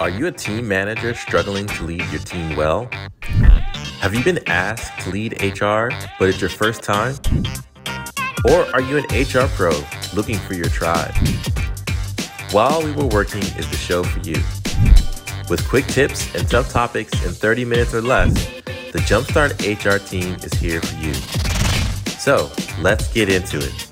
Are 0.00 0.10
you 0.10 0.26
a 0.26 0.32
team 0.32 0.66
manager 0.66 1.14
struggling 1.14 1.66
to 1.66 1.84
lead 1.84 2.04
your 2.10 2.20
team 2.20 2.56
well? 2.56 2.88
Have 4.00 4.14
you 4.14 4.24
been 4.24 4.40
asked 4.48 4.98
to 5.04 5.10
lead 5.10 5.40
HR, 5.42 5.90
but 6.18 6.28
it's 6.28 6.40
your 6.40 6.50
first 6.50 6.82
time? 6.82 7.14
Or 8.44 8.66
are 8.74 8.80
you 8.80 8.98
an 8.98 9.04
HR 9.12 9.48
pro 9.48 9.80
looking 10.14 10.38
for 10.38 10.54
your 10.54 10.68
tribe? 10.68 11.14
While 12.50 12.82
We 12.82 12.92
Were 12.92 13.06
Working 13.06 13.42
is 13.42 13.70
the 13.70 13.76
show 13.76 14.02
for 14.02 14.18
you. 14.20 14.36
With 15.48 15.66
quick 15.68 15.86
tips 15.86 16.34
and 16.34 16.48
tough 16.48 16.70
topics 16.70 17.12
in 17.24 17.32
30 17.32 17.64
minutes 17.64 17.94
or 17.94 18.02
less, 18.02 18.32
the 18.92 18.98
Jumpstart 18.98 19.52
HR 19.62 20.04
team 20.04 20.34
is 20.42 20.52
here 20.54 20.80
for 20.80 20.96
you. 20.96 21.14
So 22.18 22.50
let's 22.80 23.12
get 23.12 23.28
into 23.28 23.58
it. 23.58 23.91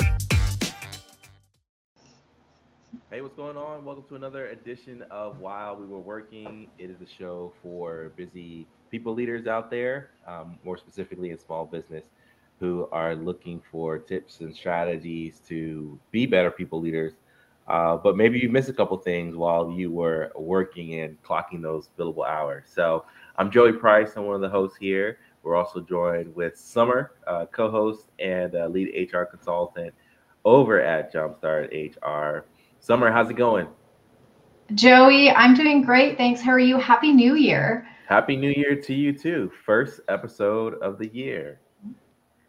On? 3.81 3.87
Welcome 3.87 4.05
to 4.09 4.17
another 4.17 4.49
edition 4.49 5.03
of 5.11 5.39
While 5.41 5.77
We 5.77 5.87
Were 5.87 6.01
Working. 6.01 6.69
It 6.79 6.91
is 6.91 7.01
a 7.01 7.07
show 7.07 7.53
for 7.63 8.13
busy 8.15 8.67
people 8.91 9.15
leaders 9.15 9.47
out 9.47 9.71
there, 9.71 10.11
um, 10.27 10.59
more 10.65 10.77
specifically 10.77 11.31
in 11.31 11.39
small 11.39 11.65
business, 11.65 12.05
who 12.59 12.89
are 12.93 13.15
looking 13.15 13.63
for 13.73 13.99
tips 13.99 14.41
and 14.41 14.55
strategies 14.55 15.41
to 15.49 15.99
be 16.11 16.27
better 16.27 16.51
people 16.51 16.79
leaders. 16.81 17.15
Uh, 17.69 17.97
but 17.97 18.17
maybe 18.17 18.39
you 18.39 18.51
missed 18.51 18.69
a 18.69 18.73
couple 18.73 18.99
things 18.99 19.35
while 19.35 19.71
you 19.71 19.91
were 19.91 20.31
working 20.35 21.01
and 21.01 21.23
clocking 21.23 21.63
those 21.63 21.89
billable 21.99 22.29
hours. 22.29 22.65
So 22.67 23.05
I'm 23.37 23.51
Joey 23.51 23.73
Price. 23.73 24.13
I'm 24.17 24.27
one 24.27 24.35
of 24.35 24.43
the 24.43 24.49
hosts 24.51 24.77
here. 24.79 25.19
We're 25.43 25.57
also 25.57 25.81
joined 25.81 26.35
with 26.35 26.59
Sommer, 26.59 27.13
uh, 27.27 27.47
co-host 27.47 28.09
and 28.19 28.55
uh, 28.55 28.67
lead 28.67 29.11
HR 29.11 29.23
consultant 29.23 29.95
over 30.45 30.81
at 30.81 31.13
Jumpstart 31.15 31.71
HR. 31.73 32.45
Sommer, 32.83 33.13
how's 33.13 33.29
it 33.29 33.35
going? 33.35 33.69
Joey, 34.75 35.31
I'm 35.31 35.55
doing 35.55 35.83
great. 35.83 36.17
Thanks. 36.17 36.41
How 36.41 36.53
are 36.53 36.59
you? 36.59 36.79
Happy 36.79 37.13
New 37.13 37.35
Year. 37.35 37.89
Happy 38.09 38.37
New 38.37 38.51
Year 38.51 38.77
to 38.77 38.95
you 38.95 39.13
too. 39.13 39.51
First 39.65 40.01
episode 40.09 40.75
of 40.75 40.99
the 40.99 41.09
year. 41.09 41.61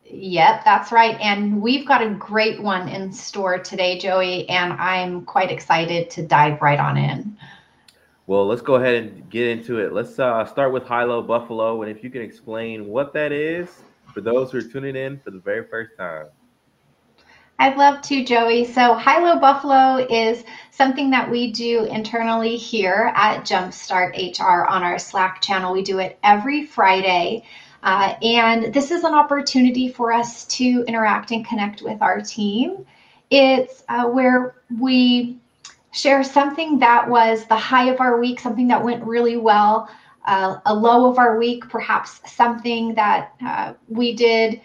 Yep, 0.05 0.66
that's 0.66 0.91
right. 0.91 1.19
And 1.19 1.61
we've 1.61 1.88
got 1.88 2.02
a 2.02 2.09
great 2.11 2.61
one 2.61 2.89
in 2.89 3.11
store 3.11 3.58
today, 3.59 3.97
Joey, 3.97 4.47
and 4.50 4.73
I'm 4.73 5.25
quite 5.25 5.52
excited 5.52 6.09
to 6.11 6.25
dive 6.25 6.61
right 6.61 6.80
on 6.80 6.97
in. 6.97 7.38
Well, 8.28 8.45
let's 8.45 8.61
go 8.61 8.75
ahead 8.75 8.95
and 8.95 9.30
get 9.30 9.47
into 9.47 9.80
it. 9.80 9.94
Let's 9.94 10.19
uh, 10.19 10.45
start 10.45 10.73
with 10.73 10.83
High 10.83 11.03
Low 11.03 11.22
Buffalo. 11.22 11.81
And 11.81 11.89
if 11.89 12.03
you 12.03 12.09
can 12.09 12.22
explain 12.22 12.88
what 12.88 13.13
that 13.13 13.31
is 13.31 13.69
for 14.13 14.22
those 14.22 14.52
who 14.52 14.59
are 14.59 14.63
tuning 14.63 14.95
in 14.95 15.19
for 15.19 15.31
the 15.31 15.39
very 15.39 15.66
first 15.67 15.91
time. 15.97 16.28
I'd 17.61 17.77
love 17.77 18.01
to, 18.01 18.25
Joey. 18.25 18.65
So, 18.65 18.95
High 18.95 19.23
Low 19.23 19.39
Buffalo 19.39 19.97
is 19.97 20.43
something 20.71 21.11
that 21.11 21.29
we 21.29 21.51
do 21.51 21.85
internally 21.85 22.57
here 22.57 23.11
at 23.13 23.45
Jumpstart 23.45 24.17
HR 24.17 24.65
on 24.65 24.81
our 24.81 24.97
Slack 24.97 25.43
channel. 25.43 25.71
We 25.71 25.83
do 25.83 25.99
it 25.99 26.17
every 26.23 26.65
Friday. 26.65 27.43
Uh, 27.83 28.15
and 28.23 28.73
this 28.73 28.89
is 28.89 29.03
an 29.03 29.13
opportunity 29.13 29.89
for 29.89 30.11
us 30.11 30.45
to 30.45 30.83
interact 30.87 31.29
and 31.29 31.45
connect 31.45 31.83
with 31.83 32.01
our 32.01 32.19
team. 32.19 32.83
It's 33.29 33.83
uh, 33.87 34.07
where 34.07 34.55
we 34.79 35.37
share 35.91 36.23
something 36.23 36.79
that 36.79 37.07
was 37.07 37.45
the 37.45 37.57
high 37.57 37.91
of 37.91 38.01
our 38.01 38.19
week, 38.19 38.39
something 38.39 38.69
that 38.69 38.83
went 38.83 39.03
really 39.03 39.37
well, 39.37 39.87
uh, 40.25 40.57
a 40.65 40.73
low 40.73 41.11
of 41.11 41.19
our 41.19 41.37
week, 41.37 41.69
perhaps 41.69 42.21
something 42.25 42.95
that 42.95 43.33
uh, 43.45 43.73
we 43.87 44.15
did 44.15 44.61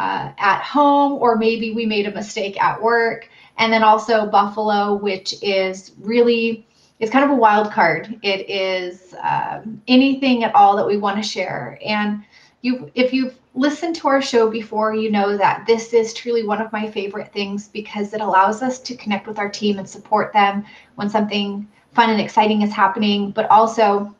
uh, 0.00 0.32
at 0.38 0.62
home, 0.62 1.12
or 1.20 1.36
maybe 1.36 1.72
we 1.74 1.84
made 1.84 2.06
a 2.06 2.10
mistake 2.10 2.60
at 2.60 2.80
work. 2.80 3.28
And 3.58 3.70
then 3.70 3.84
also 3.84 4.26
Buffalo, 4.26 4.94
which 4.94 5.34
is 5.42 5.92
really 6.00 6.66
it's 7.00 7.10
kind 7.10 7.24
of 7.24 7.30
a 7.30 7.34
wild 7.34 7.72
card. 7.72 8.18
It 8.22 8.48
is 8.48 9.14
um, 9.22 9.80
anything 9.88 10.44
at 10.44 10.54
all 10.54 10.76
that 10.76 10.86
we 10.86 10.98
want 10.98 11.16
to 11.16 11.28
share. 11.28 11.78
And 11.84 12.22
you, 12.60 12.90
if 12.94 13.12
you've 13.14 13.38
listened 13.54 13.96
to 13.96 14.08
our 14.08 14.20
show 14.20 14.50
before, 14.50 14.94
you 14.94 15.10
know 15.10 15.36
that 15.36 15.66
this 15.66 15.94
is 15.94 16.12
truly 16.12 16.46
one 16.46 16.60
of 16.60 16.72
my 16.72 16.90
favorite 16.90 17.32
things 17.32 17.68
because 17.68 18.12
it 18.12 18.20
allows 18.20 18.62
us 18.62 18.78
to 18.80 18.96
connect 18.96 19.26
with 19.26 19.38
our 19.38 19.48
team 19.48 19.78
and 19.78 19.88
support 19.88 20.32
them 20.34 20.64
when 20.96 21.08
something 21.08 21.66
fun 21.92 22.10
and 22.10 22.20
exciting 22.20 22.60
is 22.60 22.72
happening, 22.72 23.30
but 23.30 23.50
also 23.50 24.14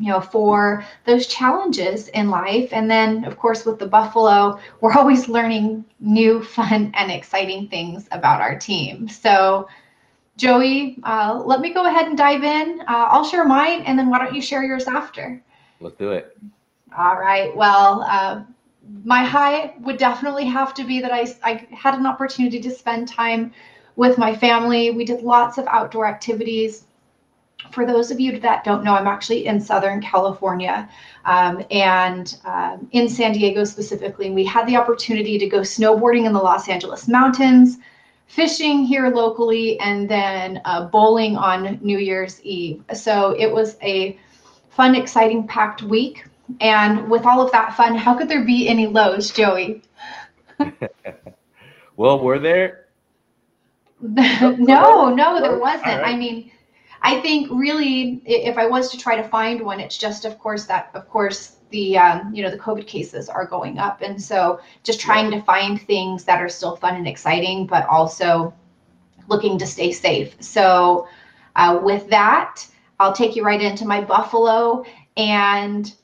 you 0.00 0.08
know, 0.08 0.20
for 0.20 0.84
those 1.04 1.26
challenges 1.26 2.08
in 2.08 2.30
life. 2.30 2.70
And 2.72 2.90
then, 2.90 3.24
of 3.24 3.38
course, 3.38 3.64
with 3.64 3.78
the 3.78 3.86
Buffalo, 3.86 4.58
we're 4.80 4.92
always 4.92 5.28
learning 5.28 5.84
new, 6.00 6.42
fun, 6.42 6.92
and 6.94 7.10
exciting 7.10 7.68
things 7.68 8.08
about 8.10 8.40
our 8.40 8.58
team. 8.58 9.08
So, 9.08 9.68
Joey, 10.36 10.98
uh, 11.02 11.42
let 11.44 11.60
me 11.60 11.74
go 11.74 11.86
ahead 11.86 12.06
and 12.06 12.16
dive 12.16 12.42
in. 12.42 12.80
Uh, 12.80 12.84
I'll 13.10 13.24
share 13.24 13.44
mine, 13.44 13.82
and 13.82 13.98
then 13.98 14.08
why 14.08 14.18
don't 14.18 14.34
you 14.34 14.40
share 14.40 14.64
yours 14.64 14.86
after? 14.86 15.42
Let's 15.80 15.96
do 15.96 16.12
it. 16.12 16.36
All 16.96 17.16
right. 17.16 17.54
Well, 17.54 18.02
uh, 18.08 18.42
my 19.04 19.22
high 19.22 19.74
would 19.80 19.98
definitely 19.98 20.46
have 20.46 20.74
to 20.74 20.84
be 20.84 21.00
that 21.00 21.12
I, 21.12 21.26
I 21.42 21.66
had 21.70 21.94
an 21.94 22.06
opportunity 22.06 22.60
to 22.60 22.70
spend 22.70 23.08
time 23.08 23.52
with 23.96 24.18
my 24.18 24.34
family. 24.34 24.90
We 24.90 25.04
did 25.04 25.22
lots 25.22 25.58
of 25.58 25.66
outdoor 25.66 26.06
activities 26.06 26.86
for 27.70 27.86
those 27.86 28.10
of 28.10 28.18
you 28.20 28.38
that 28.40 28.64
don't 28.64 28.84
know, 28.84 28.94
I'm 28.94 29.06
actually 29.06 29.46
in 29.46 29.60
Southern 29.60 30.00
California 30.00 30.88
um, 31.24 31.64
and 31.70 32.36
um, 32.44 32.88
in 32.92 33.08
San 33.08 33.32
Diego 33.32 33.64
specifically. 33.64 34.30
We 34.30 34.44
had 34.44 34.66
the 34.66 34.76
opportunity 34.76 35.38
to 35.38 35.46
go 35.46 35.60
snowboarding 35.60 36.26
in 36.26 36.32
the 36.32 36.38
Los 36.38 36.68
Angeles 36.68 37.08
mountains, 37.08 37.78
fishing 38.26 38.84
here 38.84 39.08
locally, 39.08 39.78
and 39.80 40.08
then 40.08 40.60
uh, 40.64 40.86
bowling 40.86 41.36
on 41.36 41.78
New 41.82 41.98
Year's 41.98 42.40
Eve. 42.42 42.82
So 42.94 43.36
it 43.38 43.50
was 43.50 43.76
a 43.82 44.18
fun, 44.70 44.94
exciting, 44.94 45.46
packed 45.46 45.82
week. 45.82 46.24
And 46.60 47.10
with 47.10 47.24
all 47.26 47.40
of 47.40 47.52
that 47.52 47.76
fun, 47.76 47.94
how 47.94 48.16
could 48.16 48.28
there 48.28 48.44
be 48.44 48.68
any 48.68 48.86
lows, 48.86 49.30
Joey? 49.30 49.82
well, 51.96 52.18
were 52.18 52.38
there? 52.38 52.86
no, 54.00 55.14
no, 55.14 55.40
there 55.40 55.58
wasn't. 55.58 55.84
Right. 55.84 56.14
I 56.14 56.16
mean, 56.16 56.50
I 57.02 57.20
think 57.20 57.48
really, 57.50 58.20
if 58.26 58.58
I 58.58 58.66
was 58.66 58.90
to 58.90 58.98
try 58.98 59.16
to 59.16 59.28
find 59.28 59.62
one, 59.62 59.80
it's 59.80 59.96
just, 59.96 60.24
of 60.24 60.38
course, 60.38 60.66
that 60.66 60.90
of 60.94 61.08
course 61.08 61.56
the 61.70 61.96
um, 61.96 62.34
you 62.34 62.42
know 62.42 62.50
the 62.50 62.58
COVID 62.58 62.86
cases 62.86 63.28
are 63.28 63.46
going 63.46 63.78
up, 63.78 64.02
and 64.02 64.20
so 64.20 64.60
just 64.82 65.00
trying 65.00 65.30
to 65.30 65.40
find 65.42 65.80
things 65.80 66.24
that 66.24 66.40
are 66.40 66.48
still 66.48 66.76
fun 66.76 66.96
and 66.96 67.08
exciting, 67.08 67.66
but 67.66 67.86
also 67.86 68.52
looking 69.28 69.58
to 69.58 69.66
stay 69.66 69.92
safe. 69.92 70.34
So 70.40 71.08
uh, 71.56 71.80
with 71.82 72.08
that, 72.10 72.66
I'll 72.98 73.12
take 73.12 73.36
you 73.36 73.44
right 73.44 73.62
into 73.62 73.86
my 73.86 74.00
buffalo 74.00 74.84
and. 75.16 75.94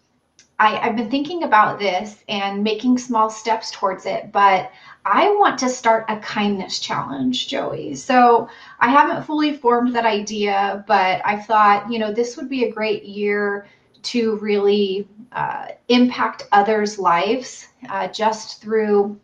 I, 0.59 0.79
I've 0.79 0.97
been 0.97 1.11
thinking 1.11 1.43
about 1.43 1.79
this 1.79 2.25
and 2.29 2.65
making 2.65 2.99
small 2.99 3.29
steps 3.29 3.71
towards 3.71 4.07
it, 4.07 4.33
but 4.33 4.71
I 5.05 5.29
want 5.31 5.59
to 5.59 5.69
start 5.69 6.07
a 6.09 6.17
kindness 6.19 6.79
challenge, 6.79 7.49
Joey. 7.49 7.95
So 7.95 8.49
I 8.81 8.91
haven't 8.91 9.25
fully 9.25 9.57
formed 9.57 9.95
that 9.95 10.07
idea, 10.07 10.85
but 10.87 11.21
I 11.25 11.37
thought, 11.37 11.91
you 11.93 11.99
know, 11.99 12.13
this 12.13 12.37
would 12.37 12.49
be 12.49 12.65
a 12.65 12.73
great 12.73 13.05
year 13.05 13.67
to 14.05 14.37
really 14.37 15.07
uh, 15.33 15.67
impact 15.89 16.45
others' 16.53 16.99
lives 16.99 17.69
uh, 17.91 18.09
just 18.09 18.63
through 18.63 19.19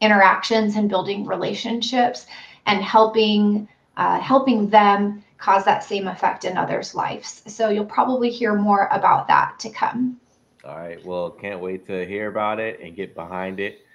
interactions 0.00 0.76
and 0.76 0.88
building 0.88 1.26
relationships 1.26 2.26
and 2.66 2.82
helping 2.82 3.68
uh, 3.96 4.18
helping 4.20 4.68
them 4.68 5.22
cause 5.38 5.64
that 5.64 5.82
same 5.82 6.06
effect 6.08 6.44
in 6.44 6.58
others' 6.58 6.94
lives. 6.94 7.42
So 7.46 7.70
you'll 7.70 7.86
probably 7.86 8.30
hear 8.30 8.54
more 8.54 8.88
about 8.92 9.28
that 9.28 9.58
to 9.60 9.70
come. 9.70 10.18
All 10.64 10.76
right. 10.76 11.04
Well, 11.04 11.30
can't 11.30 11.60
wait 11.60 11.86
to 11.86 12.06
hear 12.06 12.28
about 12.28 12.58
it 12.60 12.80
and 12.80 12.96
get 12.96 13.14
behind 13.14 13.60
it 13.60 13.86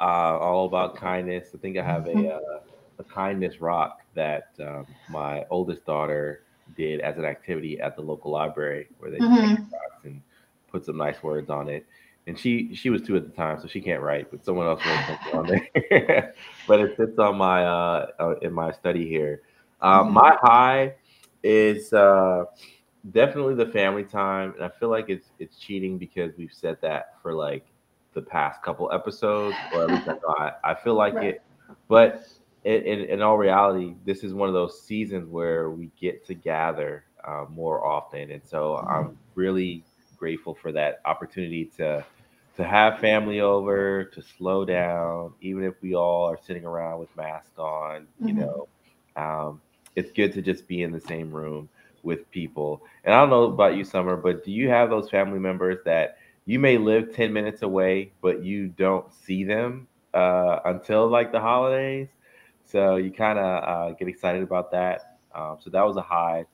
uh, 0.00 0.38
all 0.38 0.66
about 0.66 0.96
kindness. 0.96 1.48
I 1.54 1.58
think 1.58 1.76
I 1.76 1.82
have 1.82 2.06
a 2.06 2.34
uh, 2.34 2.60
a 2.98 3.04
kindness 3.04 3.60
rock 3.60 4.02
that 4.14 4.50
um, 4.60 4.86
my 5.08 5.44
oldest 5.50 5.84
daughter 5.84 6.42
did 6.76 7.00
as 7.00 7.18
an 7.18 7.24
activity 7.24 7.80
at 7.80 7.96
the 7.96 8.02
local 8.02 8.30
library, 8.30 8.88
where 8.98 9.10
they 9.10 9.18
mm-hmm. 9.18 9.54
take 9.56 9.72
rocks 9.72 10.04
and 10.04 10.22
put 10.70 10.84
some 10.84 10.96
nice 10.96 11.22
words 11.22 11.50
on 11.50 11.68
it. 11.68 11.86
And 12.26 12.38
she 12.38 12.74
she 12.74 12.88
was 12.88 13.02
two 13.02 13.16
at 13.16 13.24
the 13.24 13.36
time, 13.36 13.60
so 13.60 13.68
she 13.68 13.80
can't 13.80 14.00
write, 14.00 14.30
but 14.30 14.44
someone 14.44 14.66
else 14.66 14.80
wrote 14.86 15.04
something 15.06 15.38
on 15.38 15.46
there. 15.90 16.34
but 16.66 16.80
it 16.80 16.96
sits 16.96 17.18
on 17.18 17.36
my 17.36 17.64
uh, 17.64 18.06
uh, 18.18 18.34
in 18.40 18.52
my 18.52 18.72
study 18.72 19.06
here. 19.06 19.42
Um, 19.82 20.06
mm-hmm. 20.06 20.14
My 20.14 20.36
high 20.40 20.94
is 21.42 21.92
uh, 21.92 22.46
definitely 23.12 23.54
the 23.54 23.70
family 23.70 24.04
time, 24.04 24.54
and 24.54 24.64
I 24.64 24.68
feel 24.68 24.88
like 24.88 25.08
it's 25.08 25.28
it's 25.38 25.56
cheating 25.56 25.98
because 25.98 26.32
we've 26.36 26.52
said 26.52 26.78
that 26.82 27.20
for 27.22 27.34
like 27.34 27.66
the 28.14 28.22
past 28.22 28.62
couple 28.62 28.90
episodes, 28.92 29.56
or 29.72 29.82
at 29.84 29.90
least 29.90 30.08
I, 30.38 30.52
I 30.64 30.74
feel 30.74 30.94
like 30.94 31.14
right. 31.14 31.26
it. 31.26 31.42
But 31.88 32.28
in, 32.64 32.82
in, 32.82 33.00
in, 33.00 33.22
all 33.22 33.36
reality, 33.36 33.94
this 34.04 34.22
is 34.22 34.32
one 34.32 34.48
of 34.48 34.54
those 34.54 34.80
seasons 34.80 35.28
where 35.28 35.70
we 35.70 35.90
get 36.00 36.24
to 36.26 36.34
gather 36.34 37.04
uh, 37.24 37.44
more 37.48 37.84
often, 37.84 38.30
and 38.30 38.42
so 38.44 38.76
mm-hmm. 38.76 38.88
I'm 38.88 39.18
really 39.34 39.84
grateful 40.16 40.54
for 40.54 40.72
that 40.72 41.00
opportunity 41.04 41.66
to 41.76 42.04
to 42.56 42.64
have 42.64 43.00
family 43.00 43.40
over, 43.40 44.04
to 44.04 44.22
slow 44.22 44.64
down, 44.64 45.32
even 45.40 45.64
if 45.64 45.74
we 45.82 45.94
all 45.94 46.30
are 46.30 46.38
sitting 46.46 46.64
around 46.64 47.00
with 47.00 47.14
masks 47.16 47.58
on. 47.58 48.02
Mm-hmm. 48.02 48.28
You 48.28 48.34
know, 48.34 48.68
um, 49.16 49.60
it's 49.96 50.12
good 50.12 50.32
to 50.34 50.42
just 50.42 50.68
be 50.68 50.82
in 50.82 50.92
the 50.92 51.00
same 51.00 51.32
room. 51.32 51.68
With 52.04 52.30
people. 52.30 52.82
And 53.04 53.14
I 53.14 53.20
don't 53.20 53.30
know 53.30 53.44
about 53.44 53.76
you, 53.76 53.84
Sommer, 53.84 54.16
but 54.16 54.44
do 54.44 54.52
you 54.52 54.68
have 54.68 54.90
those 54.90 55.10
family 55.10 55.38
members 55.38 55.78
that 55.84 56.18
you 56.46 56.58
may 56.60 56.78
live 56.78 57.14
10 57.14 57.32
minutes 57.32 57.62
away, 57.62 58.12
but 58.20 58.44
you 58.44 58.68
don't 58.68 59.12
see 59.12 59.42
them 59.42 59.88
uh, 60.12 60.60
until 60.66 61.08
like 61.08 61.32
the 61.32 61.40
holidays? 61.40 62.08
So 62.66 62.96
you 62.96 63.10
kind 63.10 63.38
of 63.38 63.64
uh, 63.64 63.94
get 63.94 64.08
excited 64.08 64.42
about 64.42 64.70
that. 64.72 65.16
Um, 65.34 65.56
so 65.60 65.70
that 65.70 65.82
was 65.82 65.96
a 65.96 66.02
high. 66.02 66.44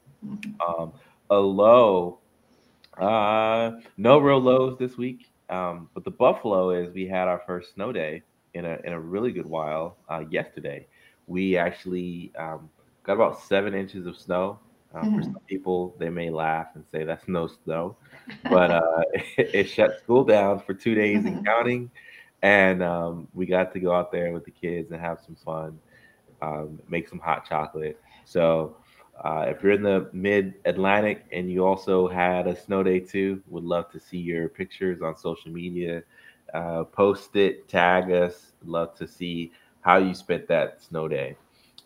Um, 0.66 0.92
a 1.30 1.38
low, 1.38 2.18
uh, 2.98 3.72
no 3.96 4.18
real 4.18 4.40
lows 4.40 4.78
this 4.78 4.96
week. 4.96 5.30
Um, 5.48 5.88
but 5.94 6.04
the 6.04 6.10
Buffalo 6.10 6.70
is 6.70 6.92
we 6.92 7.06
had 7.06 7.28
our 7.28 7.42
first 7.46 7.74
snow 7.74 7.92
day 7.92 8.22
in 8.54 8.64
a 8.64 8.78
in 8.84 8.92
a 8.92 9.00
really 9.00 9.32
good 9.32 9.46
while 9.46 9.96
uh, 10.08 10.24
yesterday. 10.30 10.86
We 11.26 11.56
actually 11.56 12.32
um, 12.38 12.68
got 13.04 13.14
about 13.14 13.40
seven 13.40 13.74
inches 13.74 14.06
of 14.06 14.16
snow. 14.16 14.58
Um, 14.94 15.02
mm-hmm. 15.04 15.18
For 15.18 15.22
some 15.24 15.38
people, 15.46 15.94
they 15.98 16.10
may 16.10 16.30
laugh 16.30 16.68
and 16.74 16.84
say 16.90 17.04
that's 17.04 17.28
no 17.28 17.46
snow, 17.46 17.96
but 18.44 18.70
uh, 18.70 19.02
it, 19.36 19.54
it, 19.54 19.64
shut 19.68 19.98
school 19.98 20.24
down 20.24 20.60
for 20.60 20.74
two 20.74 20.94
days 20.94 21.18
mm-hmm. 21.18 21.28
and 21.28 21.46
counting, 21.46 21.90
and 22.42 22.82
um, 22.82 23.28
we 23.34 23.46
got 23.46 23.72
to 23.72 23.80
go 23.80 23.92
out 23.92 24.10
there 24.10 24.32
with 24.32 24.44
the 24.44 24.50
kids 24.50 24.90
and 24.90 25.00
have 25.00 25.20
some 25.24 25.36
fun, 25.36 25.78
um, 26.42 26.80
make 26.88 27.08
some 27.08 27.18
hot 27.18 27.48
chocolate. 27.48 28.00
So 28.24 28.76
uh, 29.22 29.44
if 29.48 29.62
you're 29.62 29.72
in 29.72 29.82
the 29.82 30.08
mid 30.12 30.54
Atlantic 30.64 31.26
and 31.32 31.50
you 31.50 31.64
also 31.64 32.08
had 32.08 32.46
a 32.46 32.58
snow 32.58 32.82
day 32.82 33.00
too, 33.00 33.42
would 33.48 33.64
love 33.64 33.90
to 33.92 34.00
see 34.00 34.18
your 34.18 34.48
pictures 34.48 35.02
on 35.02 35.16
social 35.16 35.50
media. 35.50 36.02
Uh, 36.54 36.84
post 36.84 37.36
it, 37.36 37.68
tag 37.68 38.10
us. 38.10 38.52
Love 38.64 38.94
to 38.96 39.06
see 39.06 39.52
how 39.82 39.98
you 39.98 40.14
spent 40.14 40.48
that 40.48 40.82
snow 40.82 41.06
day. 41.06 41.36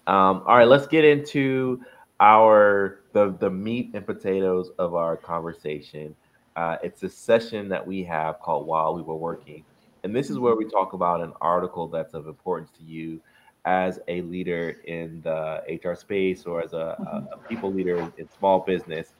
Um, 0.07 0.43
all 0.47 0.57
right, 0.57 0.69
let's 0.69 0.87
get 0.87 1.05
into 1.05 1.81
our 2.21 3.01
the 3.13 3.37
the 3.41 3.51
meat 3.51 3.91
and 3.95 4.07
potatoes 4.07 4.71
of 4.79 4.95
our 4.95 5.17
conversation. 5.17 6.15
Uh, 6.57 6.77
it's 6.83 7.03
a 7.03 7.09
session 7.09 7.69
that 7.69 7.85
we 7.85 8.05
have 8.05 8.39
called 8.41 8.67
While 8.67 8.95
We 8.95 9.03
Were 9.03 9.17
Working, 9.17 9.65
and 10.05 10.15
this 10.15 10.31
is 10.31 10.39
where 10.39 10.55
we 10.55 10.69
talk 10.69 10.93
about 10.93 11.21
an 11.21 11.33
article 11.41 11.89
that's 11.89 12.15
of 12.15 12.27
importance 12.27 12.71
to 12.79 12.85
you 12.85 13.21
as 13.65 13.99
a 14.09 14.21
leader 14.23 14.77
in 14.85 15.23
the 15.23 15.63
HR 15.83 15.95
space 15.95 16.45
or 16.45 16.63
as 16.63 16.75
a, 16.75 16.97
mm-hmm. 17.01 17.33
a 17.33 17.49
people 17.49 17.73
leader 17.73 18.13
in 18.19 18.29
small 18.39 18.61
business. 18.61 19.15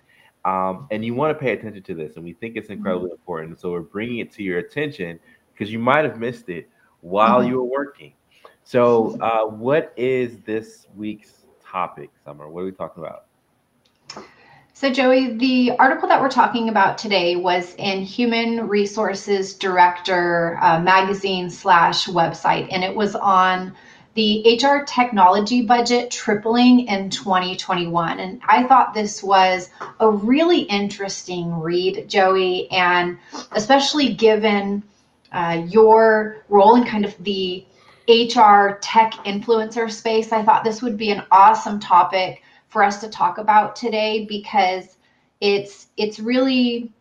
Um, 0.45 0.87
and 0.91 1.03
you 1.03 1.15
want 1.15 1.37
to 1.37 1.43
pay 1.43 1.53
attention 1.53 1.83
to 1.83 1.95
this, 1.95 2.17
and 2.17 2.25
we 2.25 2.35
think 2.35 2.57
it's 2.57 2.69
incredibly 2.69 3.09
mm-hmm. 3.09 3.15
important. 3.15 3.61
So 3.61 3.71
we're 3.73 3.81
bringing 3.81 4.19
it 4.19 4.31
to 4.33 4.43
your 4.43 4.59
attention 4.59 5.19
because 5.53 5.73
you 5.73 5.79
might 5.79 6.05
have 6.05 6.19
missed 6.19 6.51
it 6.51 6.69
while 7.01 7.41
mm-hmm. 7.41 7.49
you 7.49 7.57
were 7.57 7.65
working. 7.65 8.13
So, 8.65 9.19
uh, 9.23 9.47
what 9.47 9.93
is 9.97 10.39
this 10.41 10.87
week's 10.95 11.44
topic, 11.75 12.11
Sommer? 12.25 12.49
What 12.49 12.61
are 12.61 12.67
we 12.67 12.73
talking 12.73 13.03
about? 13.03 13.27
So, 14.75 14.93
Joey, 14.93 15.37
the 15.37 15.73
article 15.73 16.09
that 16.09 16.21
we're 16.21 16.29
talking 16.29 16.69
about 16.69 16.99
today 16.99 17.35
was 17.35 17.75
in 17.79 18.03
Human 18.03 18.69
Resources 18.69 19.55
Director 19.55 20.57
uh, 20.63 20.81
magazine 20.81 21.51
slash 21.51 22.07
website, 22.07 22.69
and 22.71 22.85
it 22.85 22.95
was 22.95 23.17
on 23.17 23.75
the 24.15 24.57
HR 24.63 24.85
technology 24.85 25.63
budget 25.63 26.13
tripling 26.13 26.87
in 26.87 27.11
2021. 27.11 28.21
And 28.21 28.41
I 28.47 28.63
thought 28.69 28.95
this 28.95 29.21
was 29.21 29.69
a 29.99 30.09
really 30.09 30.61
interesting 30.61 31.59
read, 31.61 32.09
Joey, 32.09 32.71
and 32.71 33.19
especially 33.51 34.15
given 34.15 34.85
uh, 35.33 35.65
your 35.69 36.45
role 36.49 36.77
in 36.77 36.85
kind 36.85 37.05
of 37.05 37.17
the 37.25 37.65
HR 38.09 38.79
tech 38.83 39.13
influencer 39.25 39.91
space, 39.91 40.33
I 40.33 40.43
thought 40.43 40.65
this 40.65 40.83
would 40.83 40.97
be 40.97 41.11
an 41.11 41.25
awesome 41.31 41.81
topic 41.81 42.43
for 42.69 42.83
us 42.83 43.01
to 43.01 43.09
talk 43.09 43.39
about 43.39 43.77
today 43.77 44.27
because 44.27 44.97
it's 45.41 45.89
it's 45.97 46.19
really 46.19 46.93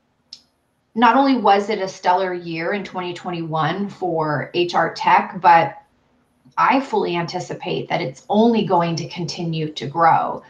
not 0.96 1.16
only 1.16 1.38
was 1.38 1.70
it 1.70 1.80
a 1.80 1.88
stellar 1.88 2.34
year 2.34 2.74
in 2.74 2.84
2021 2.84 3.90
for 3.90 4.52
HR 4.56 4.90
tech, 4.90 5.42
but 5.42 5.82
I 6.58 6.80
fully 6.80 7.16
anticipate 7.16 7.90
that 7.90 8.02
it's 8.02 8.26
only 8.30 8.64
going 8.66 8.96
to 8.98 9.10
continue 9.10 9.72
to 9.74 9.88
grow. 9.88 10.44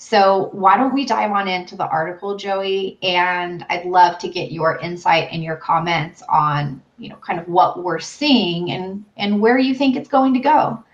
So, 0.00 0.50
why 0.52 0.76
don't 0.76 0.94
we 0.94 1.04
dive 1.04 1.32
on 1.32 1.48
into 1.48 1.74
the 1.74 1.88
article, 1.88 2.36
Joey? 2.36 2.98
And 3.02 3.66
I'd 3.68 3.84
love 3.84 4.16
to 4.20 4.28
get 4.28 4.52
your 4.52 4.78
insight 4.78 5.28
and 5.32 5.42
your 5.42 5.56
comments 5.56 6.22
on, 6.28 6.80
you 6.98 7.08
know, 7.08 7.16
kind 7.16 7.40
of 7.40 7.48
what 7.48 7.82
we're 7.82 7.98
seeing 7.98 8.70
and 8.70 9.04
and 9.16 9.40
where 9.40 9.58
you 9.58 9.74
think 9.74 9.96
it's 9.96 10.08
going 10.08 10.34
to 10.34 10.40
go. 10.40 10.84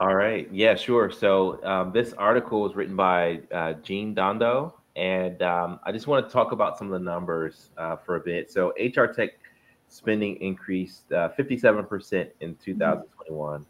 All 0.00 0.16
right. 0.16 0.48
Yeah, 0.50 0.74
sure. 0.74 1.12
So, 1.12 1.62
um, 1.64 1.92
this 1.92 2.12
article 2.14 2.62
was 2.62 2.74
written 2.74 2.96
by 2.96 3.38
uh, 3.54 3.74
Jean 3.84 4.14
Dando, 4.14 4.74
and 4.96 5.40
um, 5.42 5.78
I 5.84 5.92
just 5.92 6.08
want 6.08 6.26
to 6.26 6.32
talk 6.32 6.50
about 6.50 6.76
some 6.76 6.92
of 6.92 6.92
the 6.92 7.04
numbers 7.04 7.70
uh, 7.78 7.94
for 7.94 8.16
a 8.16 8.20
bit. 8.20 8.50
So, 8.50 8.72
HR 8.80 9.04
tech 9.04 9.30
spending 9.86 10.34
increased 10.40 11.12
uh, 11.12 11.28
57% 11.38 12.30
in 12.40 12.56
2021. 12.56 13.64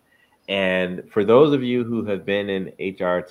And 0.49 1.09
for 1.13 1.23
those 1.25 1.53
of 1.53 1.63
you 1.63 1.85
who 1.85 2.05
have 2.07 2.25
been 2.25 2.49
in 2.49 2.73
HR 2.79 3.27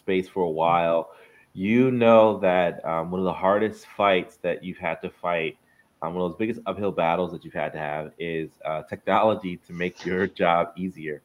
space 0.00 0.28
for 0.28 0.42
a 0.42 0.50
while, 0.50 1.10
you 1.52 1.90
know 1.90 2.38
that 2.38 2.84
um, 2.84 3.10
one 3.10 3.20
of 3.20 3.24
the 3.24 3.32
hardest 3.32 3.86
fights 3.86 4.36
that 4.42 4.64
you've 4.64 4.78
had 4.78 5.00
to 5.02 5.10
fight, 5.10 5.56
um, 6.02 6.14
one 6.14 6.24
of 6.24 6.30
those 6.30 6.38
biggest 6.38 6.60
uphill 6.66 6.90
battles 6.90 7.30
that 7.32 7.44
you've 7.44 7.54
had 7.54 7.72
to 7.72 7.78
have, 7.78 8.12
is 8.18 8.50
uh, 8.64 8.82
technology 8.82 9.56
to 9.66 9.72
make 9.72 10.04
your 10.06 10.26
job 10.26 10.72
easier. 10.76 11.22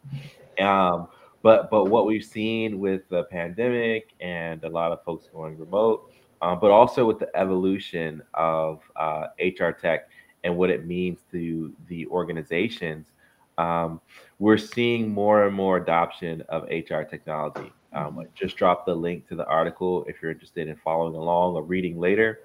Um, 0.59 1.07
but 1.41 1.69
but 1.69 1.85
what 1.85 2.05
we've 2.05 2.23
seen 2.23 2.79
with 2.79 3.07
the 3.09 3.23
pandemic 3.25 4.13
and 4.19 4.63
a 4.63 4.69
lot 4.69 4.91
of 4.91 5.03
folks 5.03 5.27
going 5.33 5.57
remote, 5.57 6.11
um, 6.41 6.59
but 6.59 6.71
also 6.71 7.05
with 7.05 7.19
the 7.19 7.29
evolution 7.35 8.21
of 8.33 8.81
uh, 8.95 9.27
HR 9.39 9.71
tech 9.71 10.09
and 10.43 10.57
what 10.57 10.69
it 10.69 10.85
means 10.85 11.19
to 11.31 11.73
the 11.87 12.07
organizations 12.07 13.11
um, 13.57 14.01
we're 14.39 14.57
seeing 14.57 15.09
more 15.09 15.45
and 15.45 15.55
more 15.55 15.77
adoption 15.77 16.41
of 16.49 16.63
HR 16.63 17.03
technology. 17.03 17.71
Um, 17.95 18.19
I 18.19 18.25
just 18.35 18.57
dropped 18.57 18.85
the 18.85 18.93
link 18.93 19.27
to 19.29 19.35
the 19.35 19.45
article 19.45 20.05
if 20.07 20.21
you're 20.21 20.31
interested 20.31 20.67
in 20.67 20.75
following 20.75 21.15
along 21.15 21.55
or 21.55 21.63
reading 21.63 21.99
later. 21.99 22.41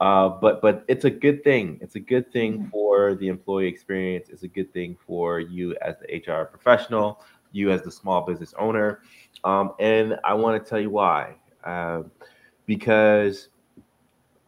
Uh, 0.00 0.28
but 0.28 0.60
but 0.60 0.84
it's 0.88 1.04
a 1.04 1.10
good 1.10 1.44
thing. 1.44 1.78
It's 1.80 1.94
a 1.94 2.00
good 2.00 2.30
thing 2.32 2.58
mm-hmm. 2.58 2.68
for 2.68 3.14
the 3.14 3.28
employee 3.28 3.68
experience. 3.68 4.28
It's 4.28 4.42
a 4.42 4.48
good 4.48 4.72
thing 4.72 4.96
for 5.06 5.40
you 5.40 5.74
as 5.82 5.96
the 6.00 6.18
HR 6.18 6.44
professional, 6.44 7.22
you 7.52 7.70
as 7.70 7.82
the 7.82 7.90
small 7.90 8.22
business 8.22 8.52
owner. 8.58 9.00
Um, 9.44 9.72
and 9.78 10.18
I 10.24 10.34
want 10.34 10.62
to 10.62 10.68
tell 10.68 10.80
you 10.80 10.90
why. 10.90 11.36
Uh, 11.64 12.02
because 12.66 13.48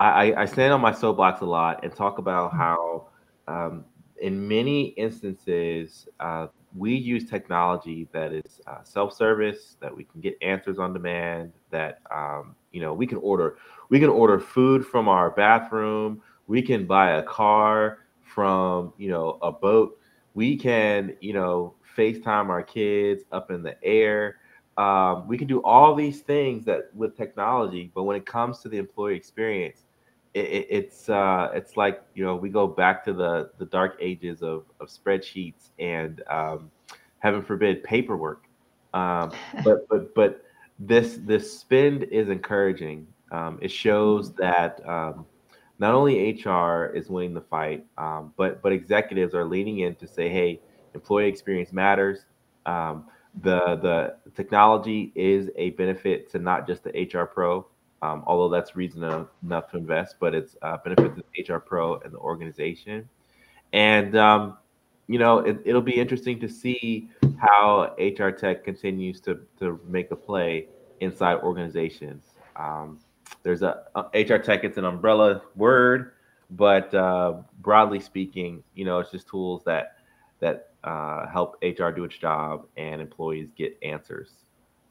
I, 0.00 0.32
I, 0.34 0.44
stand 0.44 0.72
on 0.72 0.80
my 0.80 0.92
soapbox 0.92 1.40
a 1.40 1.44
lot 1.44 1.82
and 1.82 1.92
talk 1.94 2.18
about 2.18 2.50
mm-hmm. 2.50 2.58
how 2.58 3.06
um, 3.48 3.84
in 4.20 4.46
many 4.46 4.88
instances, 4.90 6.08
uh, 6.20 6.48
we 6.76 6.94
use 6.94 7.28
technology 7.28 8.08
that 8.12 8.32
is 8.32 8.60
uh, 8.66 8.82
self-service, 8.82 9.76
that 9.80 9.94
we 9.94 10.04
can 10.04 10.20
get 10.20 10.36
answers 10.42 10.78
on 10.78 10.92
demand, 10.92 11.52
that 11.70 12.00
um, 12.14 12.54
you 12.72 12.80
know 12.80 12.92
we 12.92 13.06
can 13.06 13.18
order 13.18 13.56
we 13.88 13.98
can 13.98 14.10
order 14.10 14.38
food 14.38 14.86
from 14.86 15.08
our 15.08 15.30
bathroom, 15.30 16.22
we 16.46 16.62
can 16.62 16.86
buy 16.86 17.12
a 17.12 17.22
car 17.22 18.00
from 18.22 18.92
you 18.98 19.08
know 19.08 19.38
a 19.42 19.50
boat, 19.50 19.98
we 20.34 20.56
can 20.56 21.16
you 21.20 21.32
know 21.32 21.74
FaceTime 21.96 22.48
our 22.48 22.62
kids 22.62 23.24
up 23.32 23.50
in 23.50 23.62
the 23.62 23.76
air. 23.84 24.36
Um, 24.76 25.26
we 25.26 25.36
can 25.36 25.48
do 25.48 25.60
all 25.62 25.96
these 25.96 26.20
things 26.20 26.64
that 26.66 26.94
with 26.94 27.16
technology, 27.16 27.90
but 27.94 28.04
when 28.04 28.16
it 28.16 28.24
comes 28.24 28.60
to 28.60 28.68
the 28.68 28.78
employee 28.78 29.16
experience, 29.16 29.87
it, 30.38 30.66
it's 30.70 31.08
uh, 31.08 31.50
it's 31.54 31.76
like 31.76 32.02
you 32.14 32.24
know 32.24 32.36
we 32.36 32.48
go 32.48 32.66
back 32.66 33.04
to 33.04 33.12
the 33.12 33.50
the 33.58 33.66
dark 33.66 33.96
ages 34.00 34.42
of 34.42 34.64
of 34.80 34.88
spreadsheets 34.88 35.70
and 35.78 36.22
um, 36.30 36.70
heaven 37.18 37.42
forbid 37.42 37.82
paperwork. 37.82 38.44
Um, 38.94 39.32
but 39.64 39.88
but 39.88 40.14
but 40.14 40.44
this 40.78 41.18
this 41.22 41.58
spend 41.58 42.04
is 42.04 42.28
encouraging. 42.28 43.06
Um, 43.30 43.58
it 43.60 43.70
shows 43.70 44.30
mm-hmm. 44.30 44.42
that 44.42 44.88
um, 44.88 45.26
not 45.78 45.94
only 45.94 46.32
HR 46.32 46.86
is 46.94 47.08
winning 47.08 47.34
the 47.34 47.40
fight, 47.40 47.86
um, 47.96 48.32
but 48.36 48.62
but 48.62 48.72
executives 48.72 49.34
are 49.34 49.44
leaning 49.44 49.80
in 49.80 49.94
to 49.96 50.06
say, 50.06 50.28
hey, 50.28 50.60
employee 50.94 51.28
experience 51.28 51.72
matters. 51.72 52.20
Um, 52.66 53.06
the 53.42 53.76
the 53.76 54.32
technology 54.34 55.12
is 55.14 55.50
a 55.56 55.70
benefit 55.70 56.30
to 56.32 56.38
not 56.38 56.66
just 56.66 56.82
the 56.84 56.90
HR 56.90 57.24
pro, 57.24 57.66
um, 58.02 58.22
although 58.26 58.48
that's 58.48 58.76
reason 58.76 59.02
enough 59.42 59.70
to 59.70 59.76
invest, 59.76 60.16
but 60.20 60.34
it's 60.34 60.56
uh, 60.62 60.76
benefit 60.78 61.12
to 61.16 61.54
HR 61.54 61.58
Pro 61.58 61.98
and 61.98 62.12
the 62.12 62.18
organization. 62.18 63.08
And, 63.72 64.16
um, 64.16 64.56
you 65.08 65.18
know, 65.18 65.38
it, 65.38 65.66
will 65.66 65.80
be 65.80 65.98
interesting 65.98 66.38
to 66.40 66.48
see 66.48 67.08
how 67.38 67.94
HR 67.98 68.30
Tech 68.30 68.64
continues 68.64 69.20
to, 69.22 69.40
to 69.58 69.80
make 69.86 70.10
a 70.10 70.16
play 70.16 70.68
inside 71.00 71.36
organizations. 71.36 72.24
Um, 72.56 72.98
there's 73.42 73.62
a, 73.62 73.84
a, 73.94 74.22
HR 74.22 74.38
Tech, 74.38 74.64
it's 74.64 74.78
an 74.78 74.84
umbrella 74.84 75.42
word, 75.56 76.12
but 76.50 76.94
uh, 76.94 77.34
broadly 77.60 78.00
speaking, 78.00 78.62
you 78.74 78.84
know, 78.84 78.98
it's 79.00 79.10
just 79.10 79.28
tools 79.28 79.62
that 79.64 79.96
that 80.40 80.70
uh, 80.84 81.26
help 81.26 81.56
HR 81.62 81.88
do 81.88 82.04
its 82.04 82.16
job 82.16 82.66
and 82.76 83.00
employees 83.00 83.50
get 83.56 83.76
answers. 83.82 84.30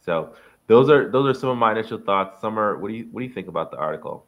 So 0.03 0.33
those 0.67 0.89
are 0.89 1.09
those 1.09 1.35
are 1.35 1.39
some 1.39 1.49
of 1.49 1.57
my 1.57 1.71
initial 1.71 1.97
thoughts. 1.97 2.39
Sommer, 2.41 2.77
what 2.77 2.89
do 2.89 2.93
you 2.95 3.07
what 3.11 3.21
do 3.21 3.27
you 3.27 3.33
think 3.33 3.47
about 3.47 3.71
the 3.71 3.77
article? 3.77 4.27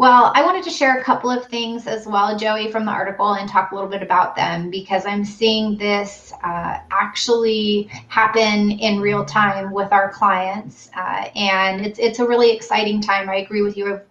Well, 0.00 0.32
I 0.34 0.42
wanted 0.42 0.64
to 0.64 0.70
share 0.70 0.98
a 0.98 1.04
couple 1.04 1.28
of 1.30 1.44
things 1.48 1.86
as 1.86 2.06
well, 2.06 2.34
Joey, 2.38 2.70
from 2.70 2.86
the 2.86 2.90
article 2.90 3.34
and 3.34 3.46
talk 3.46 3.70
a 3.70 3.74
little 3.74 3.90
bit 3.90 4.02
about 4.02 4.34
them 4.34 4.70
because 4.70 5.04
I'm 5.04 5.26
seeing 5.26 5.76
this 5.76 6.32
uh, 6.42 6.78
actually 6.90 7.90
happen 8.08 8.70
in 8.70 9.00
real 9.00 9.26
time 9.26 9.72
with 9.72 9.92
our 9.92 10.10
clients. 10.10 10.88
Uh, 10.96 11.28
and 11.36 11.84
it's, 11.84 11.98
it's 11.98 12.18
a 12.18 12.26
really 12.26 12.50
exciting 12.50 13.02
time. 13.02 13.28
I 13.28 13.36
agree 13.36 13.60
with 13.60 13.76
you. 13.76 13.92
I've, 13.92 14.02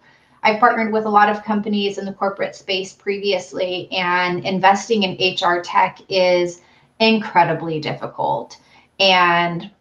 I've 0.44 0.60
partnered 0.60 0.92
with 0.92 1.06
a 1.06 1.10
lot 1.10 1.28
of 1.28 1.42
companies 1.42 1.98
in 1.98 2.04
the 2.04 2.12
corporate 2.12 2.54
space 2.54 2.92
previously, 2.92 3.90
and 3.90 4.44
investing 4.44 5.02
in 5.02 5.34
HR 5.34 5.60
tech 5.60 5.98
is 6.08 6.60
incredibly 7.00 7.80
difficult. 7.80 8.58
And 9.00 9.72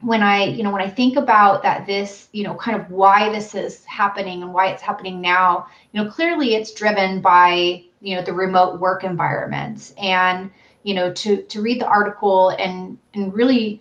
when 0.00 0.22
I, 0.22 0.44
you 0.44 0.62
know, 0.62 0.70
when 0.70 0.82
I 0.82 0.90
think 0.90 1.16
about 1.16 1.62
that, 1.62 1.86
this, 1.86 2.28
you 2.32 2.44
know, 2.44 2.54
kind 2.54 2.80
of 2.80 2.90
why 2.90 3.30
this 3.30 3.54
is 3.54 3.84
happening 3.84 4.42
and 4.42 4.52
why 4.52 4.68
it's 4.68 4.82
happening 4.82 5.20
now, 5.20 5.66
you 5.92 6.02
know, 6.02 6.10
clearly 6.10 6.54
it's 6.54 6.72
driven 6.72 7.20
by, 7.20 7.82
you 8.00 8.16
know, 8.16 8.22
the 8.22 8.32
remote 8.32 8.78
work 8.78 9.04
environments. 9.04 9.94
And, 9.96 10.50
you 10.82 10.94
know, 10.94 11.12
to 11.12 11.42
to 11.42 11.62
read 11.62 11.80
the 11.80 11.88
article 11.88 12.50
and 12.50 12.98
and 13.14 13.32
really 13.34 13.80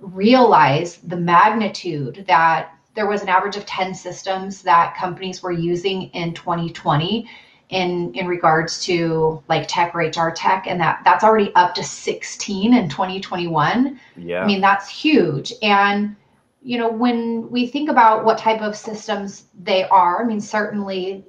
realize 0.00 0.96
the 0.98 1.16
magnitude 1.16 2.24
that 2.28 2.72
there 2.94 3.06
was 3.06 3.22
an 3.22 3.28
average 3.28 3.56
of 3.56 3.66
10 3.66 3.94
systems 3.94 4.62
that 4.62 4.96
companies 4.96 5.42
were 5.42 5.52
using 5.52 6.04
in 6.10 6.34
2020 6.34 7.28
in 7.68 8.14
in 8.14 8.26
regards 8.26 8.84
to 8.84 9.42
like 9.48 9.66
tech 9.66 9.94
or 9.94 10.00
HR 10.00 10.30
tech, 10.30 10.66
and 10.66 10.80
that 10.80 11.00
that's 11.04 11.24
already 11.24 11.52
up 11.54 11.74
to 11.74 11.82
16 11.82 12.74
in 12.74 12.88
2021. 12.88 14.00
Yeah, 14.16 14.42
I 14.42 14.46
mean 14.46 14.60
that's 14.60 14.88
huge. 14.88 15.52
And 15.62 16.16
you 16.62 16.78
know 16.78 16.90
when 16.90 17.50
we 17.50 17.66
think 17.66 17.90
about 17.90 18.24
what 18.24 18.38
type 18.38 18.60
of 18.60 18.76
systems 18.76 19.46
they 19.60 19.84
are, 19.84 20.22
I 20.22 20.26
mean 20.26 20.40
certainly 20.40 21.24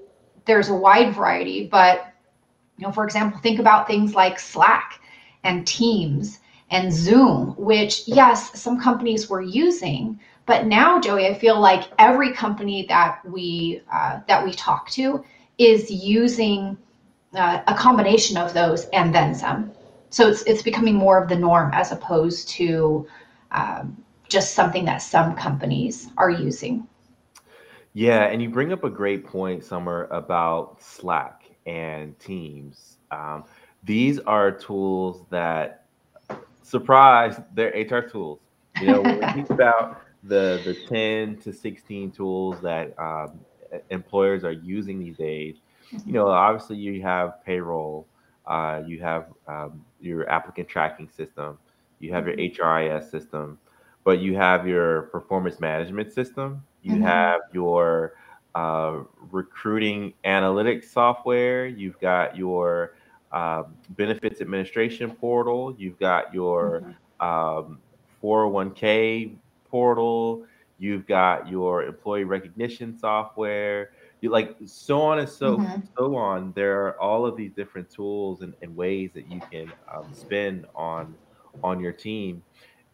there's 0.45 0.69
a 0.69 0.75
wide 0.75 1.15
variety, 1.15 1.65
but 1.67 2.13
you 2.77 2.85
know 2.85 2.91
for 2.91 3.03
example, 3.03 3.39
think 3.39 3.59
about 3.59 3.87
things 3.87 4.13
like 4.13 4.39
Slack 4.39 4.99
and 5.43 5.65
Teams 5.65 6.39
and 6.69 6.93
Zoom, 6.93 7.55
which 7.57 8.07
yes, 8.07 8.59
some 8.59 8.79
companies 8.79 9.27
were 9.29 9.41
using, 9.41 10.19
but 10.45 10.67
now 10.67 10.99
Joey, 10.99 11.27
I 11.27 11.33
feel 11.33 11.59
like 11.59 11.83
every 11.97 12.31
company 12.33 12.85
that 12.89 13.21
we 13.25 13.81
uh, 13.91 14.19
that 14.27 14.45
we 14.45 14.51
talk 14.51 14.89
to 14.91 15.23
is 15.57 15.89
using 15.89 16.77
uh, 17.33 17.61
a 17.67 17.73
combination 17.73 18.37
of 18.37 18.53
those 18.53 18.85
and 18.93 19.13
then 19.13 19.35
some. 19.35 19.71
So 20.09 20.29
it's 20.29 20.43
it's 20.43 20.61
becoming 20.61 20.95
more 20.95 21.21
of 21.21 21.27
the 21.27 21.35
norm 21.35 21.71
as 21.73 21.91
opposed 21.91 22.49
to 22.49 23.07
um, 23.51 24.03
just 24.27 24.53
something 24.53 24.85
that 24.85 25.01
some 25.01 25.35
companies 25.35 26.09
are 26.17 26.29
using. 26.29 26.87
Yeah, 27.93 28.25
and 28.25 28.41
you 28.41 28.49
bring 28.49 28.71
up 28.71 28.83
a 28.83 28.89
great 28.89 29.25
point, 29.25 29.63
Sommer, 29.63 30.05
about 30.11 30.81
Slack 30.81 31.43
and 31.65 32.17
Teams. 32.19 32.97
Um, 33.11 33.45
these 33.83 34.19
are 34.19 34.51
tools 34.51 35.25
that 35.29 35.85
surprise 36.63 37.39
they're 37.53 37.69
HR 37.69 38.07
tools. 38.07 38.39
You 38.79 38.87
know, 38.87 39.01
when 39.01 39.17
we 39.17 39.25
think 39.33 39.49
about 39.49 40.01
the 40.23 40.61
the 40.63 40.75
10 40.87 41.37
to 41.37 41.53
16 41.53 42.11
tools 42.11 42.61
that 42.61 42.97
um, 42.99 43.39
employers 43.89 44.43
are 44.43 44.51
using 44.51 44.99
these 44.99 45.17
days. 45.17 45.57
You 46.05 46.13
know, 46.13 46.27
obviously 46.27 46.75
you 46.77 47.01
have 47.01 47.43
payroll, 47.45 48.07
uh, 48.45 48.81
you 48.85 48.99
have 49.01 49.27
um, 49.47 49.85
your 50.01 50.29
applicant 50.29 50.67
tracking 50.67 51.09
system, 51.09 51.57
you 51.99 52.13
have 52.13 52.27
your 52.27 52.35
HRIS 52.35 52.57
mm-hmm. 52.57 53.09
system, 53.09 53.57
but 54.03 54.19
you 54.19 54.35
have 54.35 54.67
your 54.67 55.03
performance 55.03 55.59
management 55.59 56.11
system, 56.11 56.63
you 56.81 56.93
mm-hmm. 56.93 57.03
have 57.03 57.41
your 57.53 58.15
uh, 58.55 59.01
recruiting 59.31 60.13
analytics 60.25 60.85
software, 60.85 61.67
you've 61.67 61.99
got 61.99 62.35
your 62.35 62.95
uh, 63.31 63.63
benefits 63.91 64.41
administration 64.41 65.11
portal, 65.11 65.75
you've 65.77 65.99
got 65.99 66.33
your 66.33 66.81
mm-hmm. 67.21 67.59
um, 67.67 67.79
401k 68.23 69.35
portal, 69.69 70.45
You've 70.79 71.07
got 71.07 71.49
your 71.49 71.83
employee 71.83 72.23
recognition 72.23 72.97
software. 72.97 73.91
You 74.21 74.29
like 74.29 74.55
so 74.65 75.01
on 75.01 75.19
and 75.19 75.29
so 75.29 75.57
mm-hmm. 75.57 75.81
so 75.97 76.15
on. 76.15 76.53
There 76.55 76.85
are 76.85 77.01
all 77.01 77.25
of 77.25 77.35
these 77.35 77.51
different 77.51 77.89
tools 77.89 78.41
and, 78.41 78.53
and 78.61 78.75
ways 78.75 79.11
that 79.13 79.29
you 79.31 79.41
can 79.51 79.71
um, 79.93 80.13
spend 80.13 80.65
on 80.75 81.15
on 81.63 81.79
your 81.79 81.91
team, 81.91 82.43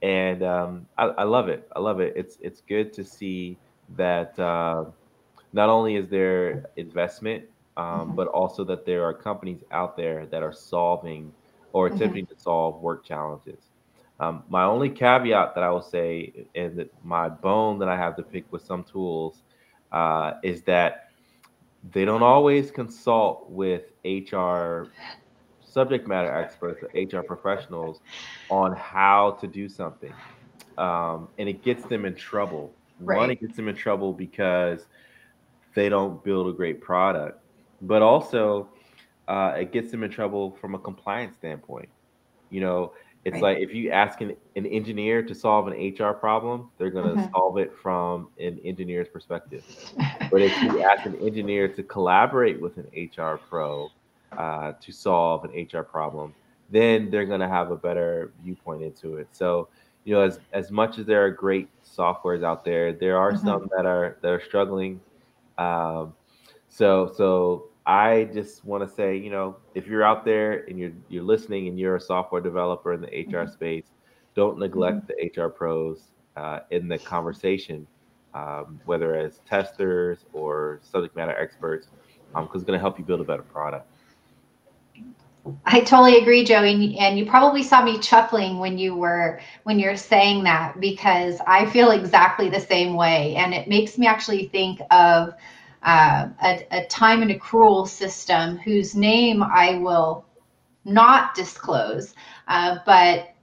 and 0.01 0.43
um, 0.43 0.85
I, 0.97 1.05
I, 1.05 1.23
love 1.23 1.49
it. 1.49 1.69
I 1.75 1.79
love 1.79 1.99
it. 1.99 2.13
It's 2.15 2.37
it's 2.41 2.61
good 2.61 2.93
to 2.93 3.03
see 3.03 3.57
that 3.97 4.37
uh, 4.39 4.85
not 5.51 5.69
only 5.69 5.95
is 5.95 6.09
there 6.09 6.69
investment, 6.77 7.43
um, 7.75 7.85
mm-hmm. 7.85 8.15
but 8.15 8.27
also 8.27 8.63
that 8.65 8.85
there 8.85 9.03
are 9.03 9.13
companies 9.13 9.61
out 9.71 9.97
there 9.97 10.25
that 10.27 10.41
are 10.41 10.53
solving 10.53 11.33
or 11.73 11.87
mm-hmm. 11.87 11.95
attempting 11.95 12.25
mm-hmm. 12.25 12.35
to 12.35 12.41
solve 12.41 12.81
work 12.81 13.05
challenges. 13.05 13.72
Um, 14.23 14.43
my 14.49 14.63
only 14.63 14.89
caveat 14.89 15.55
that 15.55 15.63
I 15.63 15.69
will 15.69 15.81
say, 15.81 16.45
and 16.55 16.89
my 17.03 17.29
bone 17.29 17.79
that 17.79 17.89
I 17.89 17.97
have 17.97 18.15
to 18.17 18.23
pick 18.23 18.51
with 18.51 18.63
some 18.63 18.83
tools, 18.83 19.41
uh, 19.91 20.33
is 20.43 20.63
that 20.63 21.09
they 21.91 22.05
don't 22.05 22.23
always 22.23 22.71
consult 22.71 23.49
with 23.49 23.83
HR 24.05 24.85
subject 25.61 26.07
matter 26.07 26.33
experts 26.33 26.83
or 26.83 27.19
HR 27.19 27.23
professionals 27.23 27.99
on 28.49 28.75
how 28.75 29.37
to 29.41 29.47
do 29.47 29.67
something. 29.67 30.13
Um, 30.77 31.27
and 31.37 31.49
it 31.49 31.63
gets 31.63 31.83
them 31.85 32.05
in 32.05 32.15
trouble. 32.15 32.73
Right. 32.99 33.17
One, 33.17 33.31
it 33.31 33.41
gets 33.41 33.55
them 33.55 33.67
in 33.67 33.75
trouble 33.75 34.13
because 34.13 34.85
they 35.75 35.89
don't 35.89 36.23
build 36.23 36.47
a 36.47 36.53
great 36.53 36.79
product, 36.81 37.39
but 37.81 38.01
also 38.01 38.69
uh, 39.27 39.55
it 39.57 39.71
gets 39.71 39.91
them 39.91 40.03
in 40.03 40.11
trouble 40.11 40.51
from 40.61 40.75
a 40.75 40.79
compliance 40.79 41.35
standpoint. 41.35 41.89
You 42.49 42.61
know, 42.61 42.93
it's 43.25 43.35
right. 43.35 43.43
like 43.43 43.57
if 43.59 43.73
you 43.73 43.89
ask 43.89 44.19
an, 44.21 44.35
an 44.55 44.65
engineer 44.65 45.23
to 45.23 45.33
solve 45.33 45.67
an 45.67 45.73
HR 45.73 46.13
problem, 46.13 46.69
they're 46.77 46.89
going 46.89 47.15
to 47.15 47.21
mm-hmm. 47.21 47.31
solve 47.31 47.57
it 47.57 47.73
from 47.81 48.27
an 48.39 48.59
engineer's 48.65 49.07
perspective. 49.07 49.63
but 50.31 50.41
if 50.41 50.61
you 50.61 50.83
ask 50.83 51.05
an 51.05 51.15
engineer 51.15 51.67
to 51.69 51.83
collaborate 51.83 52.59
with 52.59 52.77
an 52.77 52.87
HR 52.93 53.37
pro 53.37 53.89
uh, 54.37 54.73
to 54.81 54.91
solve 54.91 55.45
an 55.45 55.67
HR 55.71 55.83
problem, 55.83 56.33
then 56.69 57.09
they're 57.09 57.25
going 57.25 57.39
to 57.39 57.47
have 57.47 57.71
a 57.71 57.77
better 57.77 58.33
viewpoint 58.43 58.83
into 58.83 59.15
it. 59.15 59.27
So, 59.31 59.69
you 60.03 60.13
know, 60.13 60.21
as 60.21 60.39
as 60.51 60.69
much 60.69 60.99
as 60.99 61.05
there 61.05 61.23
are 61.23 61.31
great 61.31 61.69
softwares 61.85 62.43
out 62.43 62.65
there, 62.65 62.91
there 62.91 63.17
are 63.17 63.31
mm-hmm. 63.31 63.47
some 63.47 63.69
that 63.75 63.85
are 63.85 64.17
that 64.21 64.31
are 64.31 64.41
struggling. 64.41 64.99
Um, 65.57 66.13
so 66.67 67.13
so 67.15 67.69
I 67.85 68.29
just 68.33 68.63
want 68.63 68.87
to 68.87 68.93
say, 68.93 69.17
you 69.17 69.29
know, 69.29 69.57
if 69.75 69.87
you're 69.87 70.03
out 70.03 70.23
there 70.23 70.63
and 70.69 70.79
you're 70.79 70.93
you're 71.09 71.23
listening 71.23 71.67
and 71.67 71.77
you're 71.77 71.97
a 71.97 72.01
software 72.01 72.41
developer 72.41 72.93
in 72.93 73.01
the 73.01 73.07
HR 73.07 73.43
mm-hmm. 73.43 73.51
space, 73.51 73.85
don't 74.35 74.57
neglect 74.57 75.07
mm-hmm. 75.07 75.27
the 75.35 75.41
HR 75.41 75.49
pros 75.49 76.11
uh, 76.37 76.59
in 76.71 76.87
the 76.87 76.97
conversation, 76.97 77.85
um, 78.33 78.79
whether 78.85 79.15
as 79.15 79.39
testers 79.45 80.25
or 80.31 80.79
subject 80.81 81.15
matter 81.15 81.37
experts, 81.37 81.87
because 82.29 82.47
um, 82.47 82.49
it's 82.55 82.63
going 82.63 82.77
to 82.77 82.81
help 82.81 82.97
you 82.97 83.05
build 83.05 83.21
a 83.21 83.25
better 83.25 83.43
product. 83.43 83.87
I 85.65 85.81
totally 85.81 86.17
agree, 86.17 86.45
Joey, 86.45 86.97
and 86.97 87.19
you 87.19 87.25
probably 87.25 87.63
saw 87.63 87.83
me 87.83 87.99
chuckling 87.99 88.59
when 88.59 88.77
you 88.77 88.95
were 88.95 89.41
when 89.63 89.77
you're 89.77 89.97
saying 89.97 90.45
that 90.45 90.79
because 90.79 91.37
I 91.45 91.65
feel 91.65 91.91
exactly 91.91 92.49
the 92.49 92.61
same 92.61 92.95
way, 92.95 93.35
and 93.35 93.53
it 93.53 93.67
makes 93.67 93.97
me 93.97 94.07
actually 94.07 94.47
think 94.47 94.79
of 94.89 95.33
uh, 95.83 96.29
a, 96.41 96.67
a, 96.71 96.85
time 96.87 97.21
and 97.21 97.31
accrual 97.31 97.87
system 97.87 98.57
whose 98.57 98.95
name 98.95 99.43
I 99.43 99.75
will 99.75 100.25
not 100.85 101.35
disclose, 101.35 102.15
uh, 102.47 102.77
but 102.85 103.33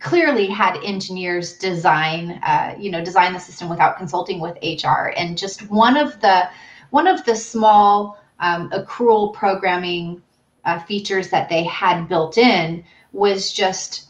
clearly 0.00 0.46
had 0.46 0.78
engineers 0.82 1.58
design, 1.58 2.40
uh, 2.42 2.74
you 2.78 2.90
know, 2.90 3.04
design 3.04 3.32
the 3.32 3.38
system 3.38 3.68
without 3.68 3.98
consulting 3.98 4.40
with 4.40 4.56
HR. 4.62 5.12
And 5.16 5.36
just 5.36 5.68
one 5.70 5.96
of 5.96 6.20
the 6.20 6.48
one 6.90 7.06
of 7.06 7.24
the 7.24 7.34
small 7.34 8.18
um, 8.40 8.70
accrual 8.70 9.32
programming 9.32 10.22
uh, 10.64 10.78
features 10.80 11.28
that 11.30 11.48
they 11.48 11.64
had 11.64 12.08
built 12.08 12.38
in 12.38 12.84
was 13.12 13.52
just 13.52 14.08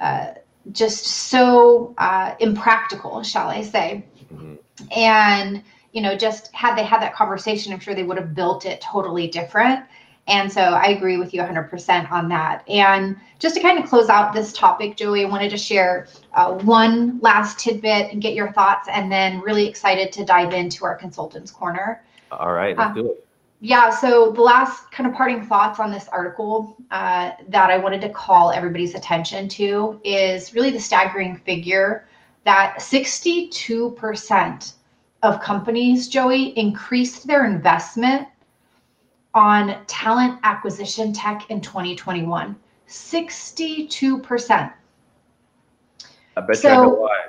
uh, 0.00 0.32
just 0.72 1.04
so 1.06 1.94
uh, 1.98 2.34
impractical, 2.40 3.22
shall 3.22 3.48
I 3.48 3.62
say? 3.62 4.04
Mm-hmm. 4.32 4.54
And 4.96 5.62
you 5.94 6.02
know, 6.02 6.16
just 6.16 6.52
had 6.52 6.76
they 6.76 6.82
had 6.82 7.00
that 7.00 7.14
conversation, 7.14 7.72
I'm 7.72 7.78
sure 7.78 7.94
they 7.94 8.02
would 8.02 8.18
have 8.18 8.34
built 8.34 8.66
it 8.66 8.80
totally 8.80 9.28
different. 9.28 9.84
And 10.26 10.50
so 10.50 10.60
I 10.60 10.86
agree 10.86 11.18
with 11.18 11.32
you 11.32 11.40
100% 11.40 12.10
on 12.10 12.28
that. 12.30 12.68
And 12.68 13.16
just 13.38 13.54
to 13.54 13.60
kind 13.60 13.78
of 13.78 13.88
close 13.88 14.08
out 14.08 14.32
this 14.32 14.52
topic, 14.52 14.96
Joey, 14.96 15.24
I 15.24 15.28
wanted 15.28 15.50
to 15.50 15.56
share 15.56 16.08
uh, 16.32 16.54
one 16.54 17.20
last 17.20 17.60
tidbit 17.60 18.10
and 18.10 18.20
get 18.20 18.34
your 18.34 18.50
thoughts, 18.52 18.88
and 18.90 19.12
then 19.12 19.40
really 19.40 19.68
excited 19.68 20.10
to 20.14 20.24
dive 20.24 20.52
into 20.52 20.84
our 20.84 20.96
consultants 20.96 21.52
corner. 21.52 22.02
All 22.32 22.52
right, 22.52 22.76
let's 22.76 22.90
uh, 22.90 22.94
do 22.94 23.10
it. 23.12 23.26
Yeah, 23.60 23.90
so 23.90 24.32
the 24.32 24.42
last 24.42 24.90
kind 24.90 25.08
of 25.08 25.14
parting 25.14 25.46
thoughts 25.46 25.78
on 25.78 25.92
this 25.92 26.08
article 26.08 26.76
uh, 26.90 27.30
that 27.48 27.70
I 27.70 27.78
wanted 27.78 28.00
to 28.00 28.08
call 28.08 28.50
everybody's 28.50 28.96
attention 28.96 29.48
to 29.50 30.00
is 30.04 30.54
really 30.54 30.70
the 30.70 30.80
staggering 30.80 31.36
figure 31.36 32.08
that 32.44 32.76
62% 32.78 34.72
of 35.24 35.40
companies, 35.40 36.06
Joey, 36.06 36.56
increased 36.58 37.26
their 37.26 37.46
investment 37.46 38.28
on 39.32 39.84
talent 39.86 40.38
acquisition 40.44 41.12
tech 41.14 41.50
in 41.50 41.62
2021. 41.62 42.54
62%. 42.86 44.72
I 46.36 46.40
bet 46.40 46.56
so, 46.56 46.68
you 46.68 46.74
know 46.74 46.88
why. 46.90 47.20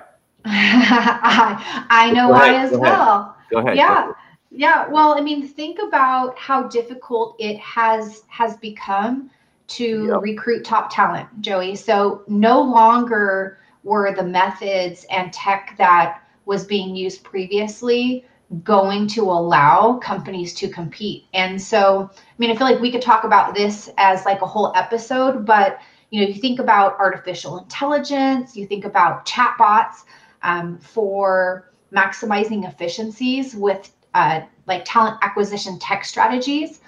I, 0.44 1.86
I 1.90 2.12
know 2.12 2.30
why 2.30 2.56
as 2.56 2.72
go 2.72 2.80
well. 2.80 3.20
Ahead. 3.22 3.50
Go 3.52 3.60
ahead. 3.60 3.78
Yeah. 3.78 4.12
Yeah, 4.52 4.88
well, 4.88 5.18
I 5.18 5.22
mean, 5.22 5.46
think 5.46 5.80
about 5.82 6.38
how 6.38 6.64
difficult 6.64 7.36
it 7.40 7.58
has 7.60 8.24
has 8.28 8.56
become 8.58 9.30
to 9.68 10.08
yep. 10.08 10.22
recruit 10.22 10.64
top 10.64 10.94
talent, 10.94 11.28
Joey. 11.42 11.76
So 11.76 12.24
no 12.28 12.62
longer 12.62 13.58
were 13.84 14.16
the 14.16 14.24
methods 14.24 15.06
and 15.10 15.34
tech 15.34 15.76
that 15.78 16.22
was 16.46 16.66
being 16.66 16.96
used 16.96 17.24
previously 17.24 18.26
going 18.64 19.08
to 19.08 19.24
allow 19.24 19.98
companies 19.98 20.54
to 20.54 20.70
compete. 20.70 21.26
And 21.34 21.60
so, 21.62 22.10
I 22.14 22.22
mean, 22.38 22.52
I 22.52 22.56
feel 22.56 22.68
like 22.68 22.80
we 22.80 22.92
could 22.92 23.02
talk 23.02 23.24
about 23.24 23.56
this 23.56 23.90
as 23.98 24.26
like 24.26 24.42
a 24.42 24.46
whole 24.46 24.72
episode, 24.76 25.46
but 25.46 25.80
you 26.12 26.22
know, 26.22 26.28
you 26.28 26.40
think 26.40 26.60
about 26.60 26.98
artificial 27.00 27.58
intelligence, 27.58 28.56
you 28.56 28.68
think 28.68 28.86
about 28.86 29.26
chatbots 29.26 30.04
um, 30.44 30.78
for 30.78 31.72
maximizing 31.92 32.68
efficiencies 32.68 33.56
with 33.56 33.92
uh, 34.14 34.42
like 34.68 34.84
talent 34.86 35.18
acquisition 35.22 35.80
tech 35.80 36.06
strategies, 36.06 36.82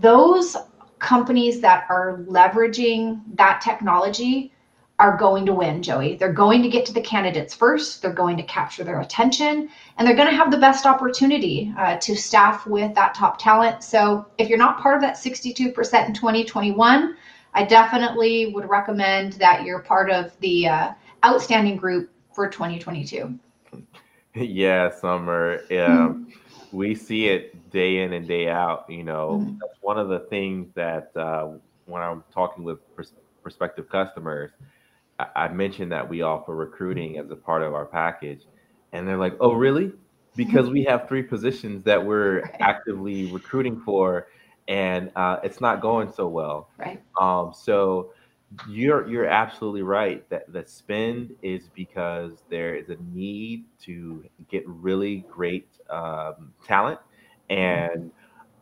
those 0.00 0.56
companies 0.98 1.60
that 1.60 1.86
are 1.88 2.18
leveraging 2.26 3.20
that 3.34 3.60
technology 3.60 4.52
are 4.98 5.16
going 5.16 5.46
to 5.46 5.52
win, 5.52 5.82
Joey. 5.82 6.16
They're 6.16 6.32
going 6.32 6.62
to 6.62 6.68
get 6.68 6.84
to 6.86 6.92
the 6.92 7.00
candidates 7.00 7.54
first. 7.54 8.02
They're 8.02 8.12
going 8.12 8.36
to 8.36 8.42
capture 8.42 8.84
their 8.84 9.00
attention, 9.00 9.68
and 9.96 10.06
they're 10.06 10.16
going 10.16 10.28
to 10.28 10.36
have 10.36 10.50
the 10.50 10.58
best 10.58 10.86
opportunity 10.86 11.72
uh, 11.78 11.96
to 11.98 12.16
staff 12.16 12.66
with 12.66 12.94
that 12.94 13.14
top 13.14 13.38
talent. 13.38 13.82
So, 13.82 14.26
if 14.38 14.48
you're 14.48 14.58
not 14.58 14.80
part 14.80 14.96
of 14.96 15.02
that 15.02 15.14
62% 15.14 16.06
in 16.06 16.14
2021, 16.14 17.16
I 17.54 17.64
definitely 17.64 18.52
would 18.52 18.68
recommend 18.68 19.34
that 19.34 19.64
you're 19.64 19.80
part 19.80 20.10
of 20.10 20.38
the 20.40 20.68
uh, 20.68 20.92
outstanding 21.24 21.76
group 21.76 22.10
for 22.32 22.48
2022. 22.48 23.38
Yeah, 24.34 24.90
Sommer. 24.90 25.62
Yeah. 25.68 25.88
Mm-hmm 25.88 26.30
we 26.72 26.94
see 26.94 27.28
it 27.28 27.70
day 27.70 27.98
in 28.02 28.12
and 28.12 28.26
day 28.26 28.48
out. 28.48 28.86
You 28.88 29.04
know, 29.04 29.40
mm-hmm. 29.42 29.58
that's 29.60 29.80
one 29.80 29.98
of 29.98 30.08
the 30.08 30.20
things 30.20 30.68
that 30.74 31.16
uh, 31.16 31.50
when 31.86 32.02
I'm 32.02 32.24
talking 32.32 32.64
with 32.64 32.78
pers- 32.94 33.12
prospective 33.42 33.88
customers, 33.88 34.50
I-, 35.18 35.48
mentioned 35.48 35.92
that 35.92 36.08
we 36.08 36.22
offer 36.22 36.54
recruiting 36.54 37.18
as 37.18 37.30
a 37.30 37.36
part 37.36 37.62
of 37.62 37.74
our 37.74 37.86
package, 37.86 38.46
and 38.92 39.06
they're 39.06 39.18
like, 39.18 39.36
"Oh, 39.40 39.52
really?" 39.52 39.92
Because 40.36 40.70
we 40.70 40.84
have 40.84 41.08
three 41.08 41.22
positions 41.22 41.82
that 41.84 42.04
we're 42.04 42.40
right. 42.42 42.56
actively 42.60 43.30
recruiting 43.32 43.80
for, 43.80 44.28
and 44.68 45.10
uh, 45.16 45.38
it's 45.42 45.60
not 45.60 45.80
going 45.80 46.12
so 46.12 46.28
well. 46.28 46.70
Right. 46.78 47.02
Um, 47.20 47.52
so 47.54 48.12
you're 48.68 49.06
you're 49.08 49.26
absolutely 49.26 49.82
right 49.82 50.28
that 50.30 50.50
the 50.52 50.64
spend 50.66 51.34
is 51.42 51.68
because 51.74 52.44
there 52.48 52.74
is 52.74 52.88
a 52.88 52.96
need 53.12 53.64
to 53.82 54.24
get 54.48 54.66
really 54.66 55.26
great 55.30 55.68
um, 55.90 56.52
talent, 56.64 56.98
and 57.50 58.10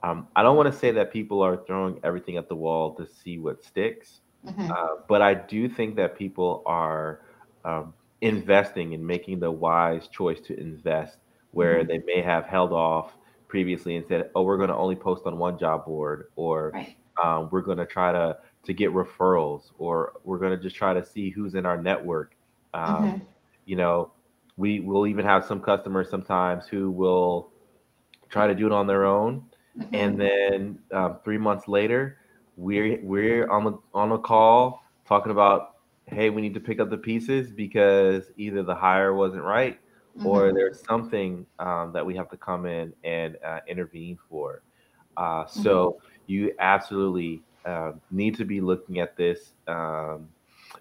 um, 0.02 0.28
I 0.36 0.42
don't 0.42 0.56
want 0.56 0.72
to 0.72 0.78
say 0.78 0.90
that 0.92 1.12
people 1.12 1.42
are 1.42 1.56
throwing 1.66 2.00
everything 2.04 2.36
at 2.36 2.48
the 2.48 2.56
wall 2.56 2.94
to 2.94 3.06
see 3.06 3.38
what 3.38 3.64
sticks, 3.64 4.20
mm-hmm. 4.46 4.70
uh, 4.70 5.02
but 5.08 5.22
I 5.22 5.34
do 5.34 5.68
think 5.68 5.96
that 5.96 6.16
people 6.16 6.62
are 6.66 7.20
um, 7.64 7.94
investing 8.20 8.92
in 8.92 9.06
making 9.06 9.40
the 9.40 9.50
wise 9.50 10.08
choice 10.08 10.40
to 10.42 10.58
invest 10.58 11.18
where 11.52 11.78
mm-hmm. 11.78 11.88
they 11.88 11.98
may 12.06 12.22
have 12.22 12.44
held 12.44 12.72
off 12.72 13.12
previously 13.48 13.96
and 13.96 14.06
said, 14.06 14.30
"Oh, 14.34 14.42
we're 14.42 14.56
going 14.56 14.68
to 14.68 14.76
only 14.76 14.96
post 14.96 15.22
on 15.26 15.38
one 15.38 15.58
job 15.58 15.84
board," 15.84 16.28
or 16.36 16.72
right. 16.74 16.96
um, 17.22 17.48
"We're 17.50 17.62
going 17.62 17.78
to 17.78 17.86
try 17.86 18.12
to 18.12 18.38
to 18.64 18.74
get 18.74 18.92
referrals, 18.92 19.70
or 19.78 20.14
we're 20.24 20.38
going 20.38 20.56
to 20.56 20.62
just 20.62 20.76
try 20.76 20.92
to 20.92 21.04
see 21.04 21.30
who's 21.30 21.54
in 21.54 21.64
our 21.64 21.80
network. 21.80 22.36
Um, 22.74 22.84
mm-hmm. 22.84 23.24
You 23.64 23.76
know, 23.76 24.12
we 24.56 24.80
will 24.80 25.06
even 25.06 25.24
have 25.24 25.44
some 25.44 25.60
customers 25.60 26.10
sometimes 26.10 26.66
who 26.66 26.90
will 26.90 27.50
try 28.28 28.46
to 28.46 28.54
do 28.54 28.66
it 28.66 28.72
on 28.72 28.86
their 28.86 29.04
own, 29.04 29.44
mm-hmm. 29.78 29.94
and 29.94 30.20
then 30.20 30.78
um, 30.92 31.18
three 31.24 31.38
months 31.38 31.68
later, 31.68 32.18
we're 32.56 32.98
we're 33.02 33.50
on 33.50 33.64
the 33.64 33.78
on 33.94 34.12
a 34.12 34.18
call 34.18 34.82
talking 35.06 35.30
about, 35.30 35.76
hey, 36.06 36.30
we 36.30 36.42
need 36.42 36.54
to 36.54 36.60
pick 36.60 36.80
up 36.80 36.90
the 36.90 36.98
pieces 36.98 37.50
because 37.50 38.24
either 38.36 38.62
the 38.62 38.74
hire 38.74 39.14
wasn't 39.14 39.42
right, 39.42 39.78
mm-hmm. 40.16 40.26
or 40.26 40.52
there's 40.52 40.82
something 40.84 41.46
um, 41.58 41.92
that 41.92 42.04
we 42.04 42.16
have 42.16 42.28
to 42.30 42.36
come 42.36 42.66
in 42.66 42.92
and 43.04 43.36
uh, 43.44 43.60
intervene 43.68 44.18
for. 44.28 44.62
Uh, 45.16 45.46
so 45.46 45.90
mm-hmm. 45.90 46.06
you 46.26 46.54
absolutely 46.58 47.42
uh, 47.64 47.92
need 48.10 48.36
to 48.36 48.44
be 48.44 48.60
looking 48.60 49.00
at 49.00 49.16
this 49.16 49.52
um, 49.66 50.28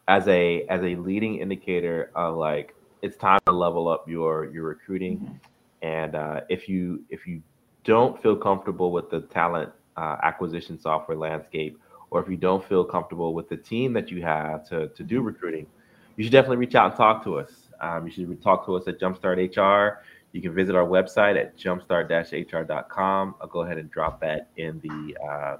as 0.07 0.27
a 0.27 0.65
as 0.67 0.81
a 0.81 0.95
leading 0.95 1.37
indicator 1.39 2.11
of 2.15 2.35
like 2.35 2.75
it's 3.01 3.17
time 3.17 3.39
to 3.45 3.51
level 3.51 3.87
up 3.87 4.07
your 4.07 4.45
your 4.51 4.63
recruiting. 4.63 5.19
Mm-hmm. 5.19 5.35
And 5.81 6.15
uh, 6.15 6.41
if 6.49 6.67
you 6.67 7.03
if 7.09 7.27
you 7.27 7.41
don't 7.83 8.21
feel 8.21 8.35
comfortable 8.35 8.91
with 8.91 9.09
the 9.11 9.21
talent 9.21 9.71
uh, 9.97 10.17
acquisition 10.23 10.79
software 10.79 11.17
landscape, 11.17 11.79
or 12.09 12.21
if 12.21 12.29
you 12.29 12.37
don't 12.37 12.63
feel 12.63 12.83
comfortable 12.83 13.33
with 13.33 13.49
the 13.49 13.57
team 13.57 13.93
that 13.93 14.11
you 14.11 14.21
have 14.21 14.67
to 14.69 14.87
to 14.89 15.03
do 15.03 15.17
mm-hmm. 15.17 15.27
recruiting, 15.27 15.67
you 16.15 16.23
should 16.23 16.33
definitely 16.33 16.57
reach 16.57 16.75
out 16.75 16.91
and 16.91 16.95
talk 16.95 17.23
to 17.23 17.37
us. 17.37 17.69
Um, 17.81 18.07
you 18.07 18.11
should 18.11 18.41
talk 18.41 18.65
to 18.65 18.75
us 18.75 18.87
at 18.87 18.99
Jumpstart 18.99 19.37
HR. 19.37 20.03
You 20.31 20.41
can 20.41 20.53
visit 20.53 20.75
our 20.75 20.85
website 20.85 21.39
at 21.39 21.57
jumpstart-hr.com. 21.57 23.35
I'll 23.39 23.47
go 23.47 23.61
ahead 23.61 23.77
and 23.77 23.89
drop 23.89 24.19
that 24.21 24.49
in 24.57 24.81
the 24.81 25.17
uh, 25.23 25.57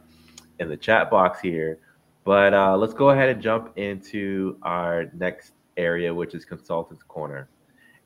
in 0.60 0.70
the 0.70 0.78
chat 0.78 1.10
box 1.10 1.40
here. 1.40 1.80
But 2.26 2.54
uh, 2.54 2.76
let's 2.76 2.94
go 2.94 3.12
ahead 3.12 3.30
and 3.30 3.42
jump 3.42 3.72
into 3.78 4.58
our 4.64 5.06
next 5.14 5.54
area, 5.78 6.14
which 6.14 6.34
is 6.34 6.44
Consultants 6.44 7.04
Corner. 7.04 7.50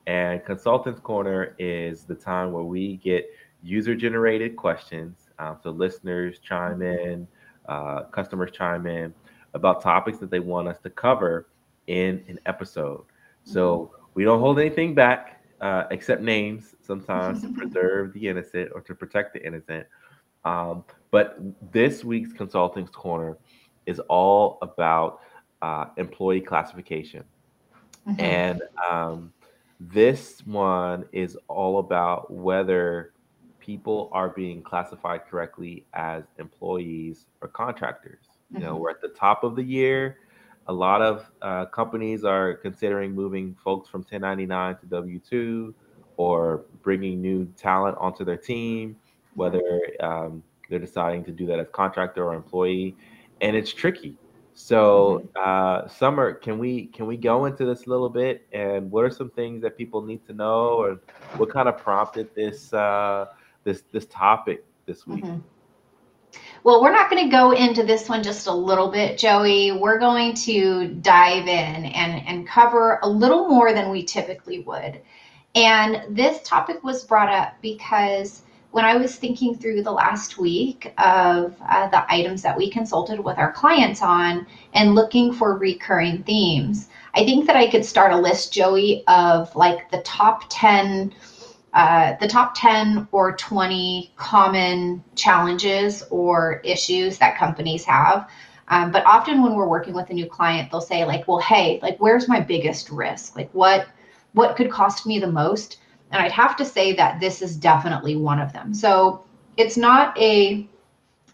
And 0.08 0.44
Consultants 0.44 1.00
Corner 1.00 1.56
is 1.58 2.04
the 2.04 2.16
time 2.16 2.52
where 2.52 2.64
we 2.64 2.98
get 2.98 3.30
user 3.64 3.96
generated 3.96 4.56
questions. 4.56 5.29
Um, 5.40 5.58
so 5.64 5.72
listeners 5.72 6.40
chime 6.40 6.82
in, 6.82 7.28
uh, 7.68 8.04
customers 8.04 8.52
chime 8.52 8.86
in 8.86 9.14
about 9.54 9.82
topics 9.82 10.20
that 10.20 10.30
they 10.30 10.40
want 10.40 10.68
us 10.68 10.78
to 10.84 10.90
cover 10.90 11.48
in 11.88 12.24
an 12.28 12.40
episode. 12.46 13.04
So 13.44 13.92
mm-hmm. 13.94 14.06
we 14.14 14.24
don't 14.24 14.40
hold 14.40 14.60
anything 14.60 14.94
back 14.94 15.44
uh, 15.62 15.86
except 15.92 16.22
names 16.22 16.76
sometimes 16.82 17.42
to 17.42 17.50
preserve 17.58 18.14
the 18.14 18.28
innocent 18.28 18.72
or 18.76 18.82
to 18.82 18.94
protect 18.94 19.34
the 19.34 19.46
innocent. 19.46 19.88
Um, 20.46 20.84
but 21.12 21.40
this 21.72 22.04
week's 22.04 22.34
Consultants 22.34 22.92
Corner 22.92 23.38
is 23.86 24.00
all 24.02 24.58
about 24.62 25.22
uh, 25.62 25.86
employee 25.98 26.42
classification. 26.42 27.24
Mm-hmm. 28.08 28.22
And 28.22 28.62
um, 28.90 29.34
this 29.80 30.46
one 30.46 31.06
is 31.12 31.38
all 31.48 31.80
about 31.80 32.32
whether 32.32 33.14
people 33.70 34.10
are 34.14 34.30
being 34.30 34.64
classified 34.64 35.22
correctly 35.30 35.86
as 35.94 36.24
employees 36.40 37.28
or 37.40 37.48
contractors. 37.48 38.26
Mm-hmm. 38.26 38.56
You 38.56 38.64
know, 38.64 38.74
mm-hmm. 38.74 38.82
we're 38.82 38.90
at 38.90 39.00
the 39.00 39.10
top 39.10 39.44
of 39.44 39.56
the 39.56 39.62
year. 39.62 40.18
A 40.66 40.74
lot 40.74 41.04
of 41.04 41.30
uh, 41.44 41.68
companies 41.68 42.26
are 42.26 42.56
considering 42.56 43.14
moving 43.14 43.56
folks 43.64 43.88
from 43.88 44.02
1099 44.02 44.78
to 44.78 44.86
W 44.88 45.20
2 45.20 45.76
or 46.18 46.66
bringing 46.82 47.22
new 47.22 47.46
talent 47.58 47.96
onto 48.00 48.26
their 48.26 48.38
team, 48.38 48.96
whether 49.36 49.62
um, 50.00 50.42
they're 50.68 50.80
deciding 50.80 51.24
to 51.26 51.32
do 51.32 51.46
that 51.46 51.60
as 51.60 51.68
contractor 51.72 52.24
or 52.26 52.34
employee, 52.34 52.96
and 53.42 53.56
it's 53.56 53.72
tricky. 53.72 54.18
So, 54.56 55.28
mm-hmm. 55.38 55.86
uh, 55.86 55.88
Summer, 55.88 56.34
can 56.34 56.58
we 56.58 56.88
can 56.88 57.06
we 57.06 57.18
go 57.18 57.46
into 57.46 57.66
this 57.66 57.86
a 57.86 57.90
little 57.90 58.10
bit? 58.10 58.48
And 58.52 58.90
what 58.90 59.06
are 59.06 59.12
some 59.12 59.30
things 59.30 59.62
that 59.62 59.78
people 59.78 60.02
need 60.02 60.26
to 60.26 60.34
know, 60.34 60.70
or 60.82 61.00
what 61.38 61.52
kind 61.52 61.70
of 61.70 61.78
prompted 61.78 62.34
this 62.34 62.74
uh, 62.74 63.28
this 63.64 63.84
this 63.92 64.06
topic 64.08 64.66
this 64.86 65.06
week? 65.08 65.24
Mm-hmm. 65.24 65.40
Well, 66.64 66.82
we're 66.82 66.92
not 66.92 67.10
going 67.10 67.24
to 67.24 67.32
go 67.32 67.52
into 67.52 67.84
this 67.84 68.10
one 68.10 68.22
just 68.22 68.48
a 68.48 68.54
little 68.54 68.90
bit, 68.90 69.18
Joey. 69.18 69.72
We're 69.72 69.98
going 69.98 70.34
to 70.36 70.90
dive 70.96 71.48
in 71.48 71.86
and, 71.86 72.28
and 72.28 72.48
cover 72.48 73.00
a 73.02 73.10
little 73.10 73.48
more 73.48 73.74
than 73.74 73.90
we 73.90 74.04
typically 74.04 74.60
would. 74.60 75.02
And 75.56 76.16
this 76.16 76.42
topic 76.44 76.84
was 76.84 77.06
brought 77.06 77.30
up 77.30 77.56
because 77.62 78.44
when 78.72 78.86
I 78.86 78.98
was 78.98 79.16
thinking 79.16 79.58
through 79.58 79.82
the 79.84 79.92
last 79.92 80.38
week 80.38 80.94
of 80.98 81.56
uh, 81.68 81.88
the 81.90 82.12
items 82.12 82.44
that 82.44 82.56
we 82.56 82.70
consulted 82.70 83.20
with 83.20 83.38
our 83.38 83.52
clients 83.52 84.04
on 84.04 84.46
and 84.74 84.94
looking 84.94 85.34
for 85.34 85.58
recurring 85.58 86.24
themes, 86.24 86.90
I 87.16 87.24
think 87.24 87.48
that 87.48 87.56
I 87.56 87.68
could 87.68 87.84
start 87.84 88.12
a 88.12 88.18
list, 88.18 88.54
Joey, 88.54 89.04
of 89.08 89.56
like 89.56 89.90
the 89.90 90.02
top 90.02 90.44
10 90.50 91.14
uh, 91.74 92.16
the 92.20 92.28
top 92.28 92.54
10 92.56 93.08
or 93.12 93.36
20 93.36 94.14
common 94.16 95.04
challenges 95.16 96.04
or 96.10 96.62
issues 96.64 97.18
that 97.20 97.38
companies 97.38 97.86
have. 97.86 98.30
Um, 98.70 98.92
but 98.92 99.06
often 99.06 99.42
when 99.42 99.56
we're 99.56 99.68
working 99.68 99.94
with 99.94 100.10
a 100.10 100.14
new 100.14 100.28
client, 100.28 100.72
they'll 100.72 100.82
say 100.82 101.06
like, 101.06 101.28
well, 101.28 101.40
hey, 101.40 101.80
like, 101.82 101.98
where's 101.98 102.28
my 102.28 102.40
biggest 102.40 102.90
risk? 102.90 103.36
Like 103.36 103.50
what, 103.54 103.88
what 104.34 104.56
could 104.56 104.72
cost 104.72 105.06
me 105.06 105.20
the 105.20 105.32
most? 105.32 105.80
And 106.12 106.22
I'd 106.22 106.32
have 106.32 106.56
to 106.58 106.66
say 106.66 106.94
that 106.94 107.20
this 107.20 107.42
is 107.42 107.56
definitely 107.56 108.16
one 108.16 108.40
of 108.40 108.54
them. 108.54 108.74
So 108.74 109.24
it's 109.58 109.78
not 109.78 110.18
a 110.18 110.68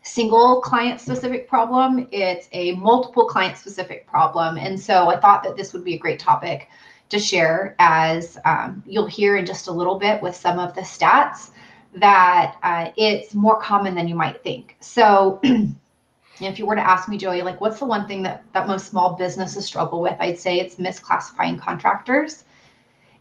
single 0.05 0.61
client 0.61 1.01
specific 1.01 1.47
problem, 1.47 2.07
it's 2.11 2.47
a 2.51 2.73
multiple 2.73 3.25
client 3.25 3.57
specific 3.57 4.05
problem. 4.05 4.57
And 4.57 4.79
so 4.79 5.09
I 5.09 5.19
thought 5.19 5.43
that 5.43 5.57
this 5.57 5.73
would 5.73 5.83
be 5.83 5.95
a 5.95 5.97
great 5.97 6.19
topic 6.19 6.69
to 7.09 7.19
share 7.19 7.75
as 7.79 8.37
um, 8.45 8.83
you'll 8.85 9.05
hear 9.05 9.37
in 9.37 9.45
just 9.45 9.67
a 9.67 9.71
little 9.71 9.97
bit 9.99 10.21
with 10.21 10.35
some 10.35 10.59
of 10.59 10.73
the 10.75 10.81
stats 10.81 11.51
that 11.93 12.57
uh, 12.63 12.91
it's 12.97 13.33
more 13.33 13.59
common 13.61 13.95
than 13.95 14.07
you 14.07 14.15
might 14.15 14.43
think. 14.43 14.75
So 14.79 15.39
if 16.41 16.59
you 16.59 16.65
were 16.65 16.75
to 16.75 16.87
ask 16.87 17.07
me, 17.07 17.17
Joey, 17.17 17.41
like 17.41 17.61
what's 17.61 17.79
the 17.79 17.85
one 17.85 18.07
thing 18.07 18.23
that, 18.23 18.43
that 18.53 18.67
most 18.67 18.87
small 18.87 19.15
businesses 19.15 19.65
struggle 19.65 20.01
with? 20.01 20.15
I'd 20.19 20.39
say 20.39 20.59
it's 20.59 20.75
misclassifying 20.75 21.59
contractors. 21.59 22.43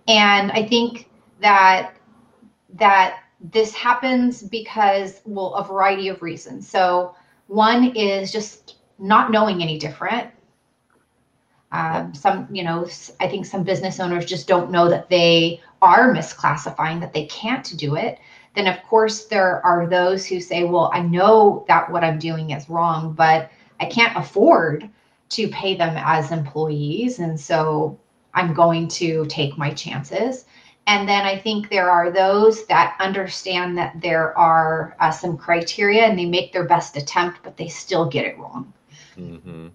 And 0.08 0.50
I 0.52 0.66
think 0.66 1.08
that 1.40 1.94
that 2.74 3.20
this 3.52 3.74
happens 3.74 4.42
because 4.42 5.20
well 5.24 5.54
a 5.54 5.64
variety 5.64 6.08
of 6.08 6.22
reasons 6.22 6.68
so 6.68 7.14
one 7.46 7.94
is 7.94 8.32
just 8.32 8.76
not 8.98 9.30
knowing 9.30 9.62
any 9.62 9.78
different 9.78 10.30
um, 11.74 12.14
some 12.14 12.46
you 12.50 12.62
know 12.62 12.86
i 13.20 13.28
think 13.28 13.44
some 13.44 13.64
business 13.64 13.98
owners 13.98 14.24
just 14.24 14.46
don't 14.46 14.70
know 14.70 14.88
that 14.88 15.10
they 15.10 15.60
are 15.82 16.14
misclassifying 16.14 17.00
that 17.00 17.12
they 17.12 17.26
can't 17.26 17.76
do 17.76 17.96
it 17.96 18.18
then 18.54 18.68
of 18.68 18.80
course 18.84 19.24
there 19.24 19.64
are 19.66 19.86
those 19.86 20.24
who 20.24 20.40
say 20.40 20.64
well 20.64 20.90
i 20.94 21.00
know 21.00 21.64
that 21.66 21.90
what 21.90 22.04
i'm 22.04 22.18
doing 22.18 22.50
is 22.50 22.70
wrong 22.70 23.12
but 23.12 23.50
i 23.80 23.84
can't 23.84 24.16
afford 24.16 24.88
to 25.28 25.48
pay 25.48 25.74
them 25.74 25.96
as 25.98 26.30
employees 26.30 27.18
and 27.18 27.38
so 27.38 27.98
i'm 28.34 28.54
going 28.54 28.86
to 28.86 29.26
take 29.26 29.58
my 29.58 29.70
chances 29.74 30.44
and 30.86 31.08
then 31.08 31.24
I 31.24 31.38
think 31.38 31.70
there 31.70 31.90
are 31.90 32.10
those 32.10 32.66
that 32.66 32.96
understand 33.00 33.78
that 33.78 33.98
there 34.02 34.36
are 34.36 34.94
uh, 35.00 35.10
some 35.10 35.38
criteria 35.38 36.04
and 36.04 36.18
they 36.18 36.26
make 36.26 36.52
their 36.52 36.66
best 36.66 36.98
attempt, 36.98 37.40
but 37.42 37.56
they 37.56 37.68
still 37.68 38.04
get 38.04 38.26
it 38.26 38.38
wrong. 38.38 38.70
Mm-hmm. 39.16 39.68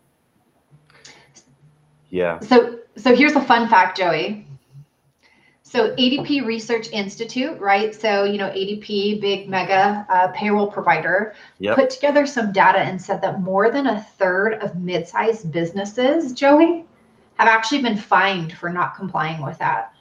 Yeah. 2.10 2.40
So, 2.40 2.80
so 2.96 3.16
here's 3.16 3.34
a 3.34 3.42
fun 3.42 3.68
fact, 3.68 3.98
Joey. 3.98 4.46
So 5.70 5.94
ADP 5.98 6.48
Research 6.48 6.90
Institute, 6.90 7.60
right? 7.60 7.94
So 7.94 8.24
you 8.24 8.40
know 8.40 8.50
ADP, 8.50 9.22
big 9.22 9.48
mega 9.48 10.04
uh, 10.10 10.30
payroll 10.30 10.66
provider, 10.66 11.36
yep. 11.60 11.76
put 11.76 11.92
together 11.92 12.26
some 12.26 12.52
data 12.52 12.80
and 12.80 13.00
said 13.00 13.22
that 13.22 13.42
more 13.42 13.70
than 13.70 13.86
a 13.86 14.02
third 14.02 14.56
of 14.56 14.76
mid-sized 14.78 15.52
businesses, 15.52 16.34
Joey, 16.34 16.86
have 17.38 17.48
actually 17.48 17.84
been 17.84 17.98
fined 17.98 18.54
for 18.54 18.70
not 18.70 18.96
complying 18.96 19.44
with 19.44 19.60
that. 19.60 19.94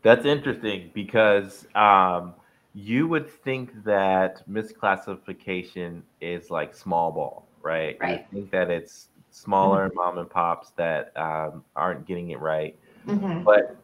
That's 0.00 0.24
interesting 0.24 0.90
because 0.94 1.66
um, 1.74 2.32
you 2.72 3.06
would 3.06 3.28
think 3.28 3.84
that 3.84 4.48
misclassification 4.48 6.00
is 6.22 6.50
like 6.50 6.74
small 6.74 7.12
ball, 7.12 7.46
right? 7.60 7.98
Right. 8.00 8.26
You 8.32 8.40
think 8.40 8.50
that 8.52 8.70
it's 8.70 9.08
smaller 9.34 9.88
mm-hmm. 9.88 9.96
mom 9.96 10.18
and 10.18 10.30
pops 10.30 10.70
that 10.76 11.12
um, 11.16 11.64
aren't 11.74 12.06
getting 12.06 12.30
it 12.30 12.40
right, 12.40 12.78
mm-hmm. 13.06 13.42
but 13.42 13.76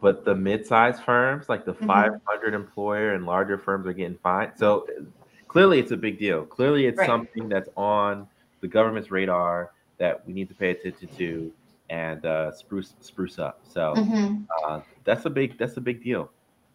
but 0.00 0.24
the 0.24 0.34
mid-sized 0.34 1.02
firms, 1.02 1.48
like 1.48 1.64
the 1.64 1.72
mm-hmm. 1.72 1.86
500 1.86 2.54
employer 2.54 3.14
and 3.14 3.24
larger 3.24 3.58
firms, 3.58 3.86
are 3.86 3.92
getting 3.92 4.18
fined. 4.22 4.52
So 4.56 4.86
clearly, 5.48 5.78
it's 5.78 5.90
a 5.90 5.96
big 5.96 6.18
deal. 6.18 6.44
Clearly, 6.44 6.86
it's 6.86 6.98
right. 6.98 7.06
something 7.06 7.48
that's 7.48 7.68
on 7.76 8.26
the 8.60 8.68
government's 8.68 9.10
radar 9.10 9.72
that 9.98 10.26
we 10.26 10.32
need 10.32 10.48
to 10.48 10.54
pay 10.54 10.70
attention 10.70 11.08
to 11.16 11.52
and 11.90 12.24
uh, 12.24 12.52
spruce 12.52 12.94
spruce 13.00 13.38
up. 13.38 13.60
So 13.68 13.94
mm-hmm. 13.96 14.42
uh, 14.64 14.80
that's 15.04 15.24
a 15.26 15.30
big 15.30 15.58
that's 15.58 15.76
a 15.76 15.80
big 15.80 16.02
deal. 16.02 16.30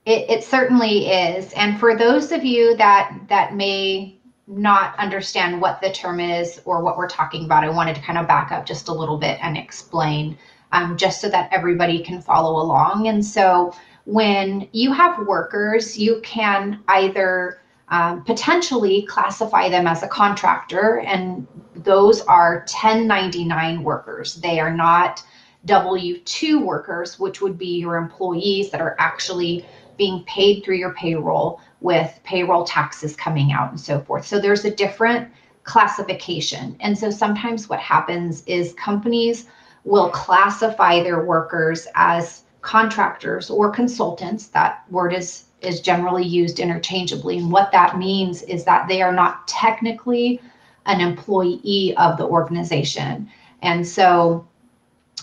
It, 0.05 0.29
it 0.29 0.43
certainly 0.43 1.07
is. 1.07 1.53
And 1.53 1.79
for 1.79 1.95
those 1.95 2.31
of 2.31 2.43
you 2.43 2.75
that 2.77 3.17
that 3.29 3.55
may 3.55 4.20
not 4.51 4.97
understand 4.99 5.61
what 5.61 5.81
the 5.81 5.91
term 5.91 6.19
is 6.19 6.61
or 6.65 6.83
what 6.83 6.97
we're 6.97 7.09
talking 7.09 7.45
about, 7.45 7.63
I 7.63 7.69
wanted 7.69 7.95
to 7.95 8.01
kind 8.01 8.19
of 8.19 8.27
back 8.27 8.51
up 8.51 8.65
just 8.65 8.89
a 8.89 8.93
little 8.93 9.17
bit 9.17 9.39
and 9.41 9.57
explain, 9.57 10.37
um, 10.71 10.97
just 10.97 11.21
so 11.21 11.29
that 11.29 11.49
everybody 11.51 12.03
can 12.03 12.21
follow 12.21 12.61
along. 12.61 13.07
And 13.07 13.25
so 13.25 13.73
when 14.05 14.67
you 14.73 14.91
have 14.91 15.25
workers, 15.25 15.97
you 15.97 16.19
can 16.23 16.83
either 16.87 17.61
um, 17.89 18.23
potentially 18.23 19.03
classify 19.03 19.69
them 19.69 19.87
as 19.87 20.03
a 20.03 20.07
contractor, 20.07 20.99
and 20.99 21.45
those 21.75 22.21
are 22.21 22.59
1099 22.59 23.83
workers. 23.83 24.35
They 24.35 24.59
are 24.59 24.73
not 24.73 25.23
W 25.65 26.19
2 26.19 26.65
workers, 26.65 27.19
which 27.19 27.41
would 27.41 27.57
be 27.57 27.79
your 27.79 27.97
employees 27.97 28.71
that 28.71 28.81
are 28.81 28.95
actually 28.97 29.65
being 29.97 30.23
paid 30.23 30.63
through 30.63 30.77
your 30.77 30.93
payroll 30.93 31.59
with 31.81 32.19
payroll 32.23 32.63
taxes 32.63 33.15
coming 33.15 33.51
out 33.51 33.69
and 33.69 33.79
so 33.79 33.99
forth. 34.01 34.25
So 34.25 34.39
there's 34.39 34.65
a 34.65 34.75
different 34.75 35.29
classification. 35.63 36.75
And 36.79 36.97
so 36.97 37.09
sometimes 37.09 37.69
what 37.69 37.79
happens 37.79 38.43
is 38.45 38.73
companies 38.73 39.47
will 39.83 40.09
classify 40.09 41.01
their 41.01 41.25
workers 41.25 41.87
as 41.95 42.43
contractors 42.61 43.49
or 43.49 43.71
consultants. 43.71 44.47
That 44.47 44.83
word 44.91 45.13
is 45.13 45.45
is 45.61 45.79
generally 45.79 46.25
used 46.25 46.59
interchangeably. 46.59 47.37
And 47.37 47.51
what 47.51 47.71
that 47.71 47.97
means 47.97 48.41
is 48.43 48.63
that 48.65 48.87
they 48.87 49.01
are 49.03 49.13
not 49.13 49.47
technically 49.47 50.41
an 50.87 50.99
employee 51.01 51.93
of 51.97 52.17
the 52.17 52.25
organization. 52.25 53.29
And 53.61 53.87
so 53.87 54.47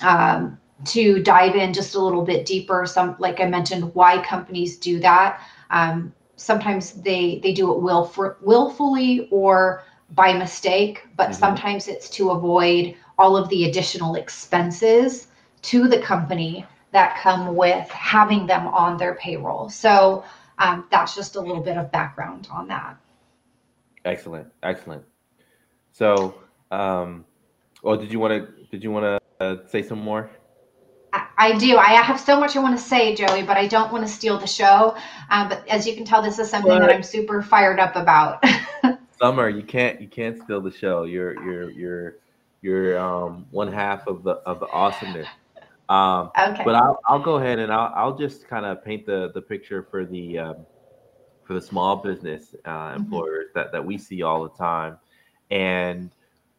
um, 0.01 0.57
to 0.85 1.21
dive 1.25 1.57
in 1.57 1.73
just 1.73 1.97
a 1.97 2.01
little 2.01 2.23
bit 2.23 2.47
deeper, 2.47 2.87
some 2.87 3.17
like 3.19 3.41
I 3.41 3.47
mentioned, 3.47 3.93
why 3.95 4.23
companies 4.23 4.77
do 4.77 5.01
that. 5.01 5.41
Um, 5.71 6.15
sometimes 6.39 6.93
they 6.93 7.41
they 7.43 7.53
do 7.53 7.71
it 7.73 7.83
will 7.83 8.05
for, 8.07 8.39
willfully 8.41 9.29
or 9.31 9.83
by 10.11 10.33
mistake, 10.33 11.07
but 11.17 11.25
mm-hmm. 11.25 11.35
sometimes 11.35 11.89
it's 11.89 12.09
to 12.11 12.31
avoid 12.31 12.95
all 13.19 13.37
of 13.37 13.49
the 13.51 13.65
additional 13.69 14.15
expenses 14.15 15.29
to 15.63 15.89
the 15.89 16.01
company 16.01 16.65
that 16.93 17.19
come 17.19 17.55
with 17.55 17.89
having 17.91 18.47
them 18.47 18.67
on 18.69 18.97
their 18.97 19.15
payroll. 19.17 19.69
So 19.69 20.25
um, 20.59 20.87
that's 20.91 21.15
just 21.15 21.37
a 21.37 21.41
little 21.41 21.63
bit 21.63 21.77
of 21.77 21.93
background 21.93 22.49
on 22.51 22.69
that. 22.69 22.97
Excellent, 24.05 24.49
excellent. 24.63 25.03
So, 25.93 26.35
um, 26.71 27.25
well, 27.83 27.97
did 27.97 28.11
you 28.13 28.19
want 28.19 28.33
to 28.33 28.67
did 28.71 28.83
you 28.83 28.91
want 28.91 29.05
to 29.05 29.45
uh, 29.45 29.57
say 29.69 29.83
some 29.83 30.01
more? 30.01 30.31
I, 31.13 31.57
do. 31.57 31.77
I 31.77 31.93
have 31.93 32.21
so 32.21 32.39
much 32.39 32.57
I 32.57 32.61
want 32.61 32.77
to 32.77 32.83
say, 32.83 33.15
Joey, 33.15 33.43
but 33.43 33.57
I 33.57 33.67
don't 33.67 33.93
want 33.93 34.07
to 34.07 34.13
steal 34.13 34.39
the 34.39 34.47
show. 34.47 34.97
Um, 35.31 35.49
but 35.49 35.67
as 35.69 35.87
you 35.87 35.95
can 35.95 36.05
tell, 36.05 36.23
this 36.23 36.39
is 36.39 36.51
something 36.51 36.79
that 36.79 36.91
I'm 36.91 37.03
super 37.03 37.43
fired 37.43 37.79
up 37.79 37.97
about. 37.97 38.45
Sommer, 39.19 39.49
you 39.49 39.63
can't 39.63 40.01
you 40.01 40.09
can't 40.09 40.41
steal 40.43 40.61
the 40.61 40.71
show. 40.71 41.05
You're 41.05 41.43
you're 41.45 41.71
you're 41.71 42.17
you're 42.61 42.99
um, 42.99 43.47
one 43.51 43.73
half 43.73 44.07
of 44.07 44.23
the 44.23 44.33
of 44.47 44.61
the 44.61 44.67
awesomeness. 44.69 45.29
Um, 45.89 46.31
okay. 46.39 46.63
But 46.65 46.75
I'll, 46.75 47.01
I'll 47.07 47.19
go 47.19 47.37
ahead 47.37 47.59
and 47.59 47.73
I'll, 47.73 47.93
I'll 47.95 48.17
just 48.17 48.47
kind 48.47 48.67
of 48.67 48.85
paint 48.85 49.07
the, 49.07 49.31
the 49.33 49.41
picture 49.41 49.83
for 49.91 50.05
the 50.05 50.39
um, 50.39 50.57
for 51.45 51.55
the 51.55 51.63
small 51.63 51.97
business 51.97 52.55
uh, 52.65 52.71
mm-hmm. 52.71 52.97
employers 52.97 53.47
mm-hmm. 53.47 53.59
that, 53.59 53.73
that 53.73 53.85
we 53.85 53.97
see 53.97 54.23
all 54.23 54.43
the 54.43 54.51
time, 54.51 54.99
and 55.51 56.11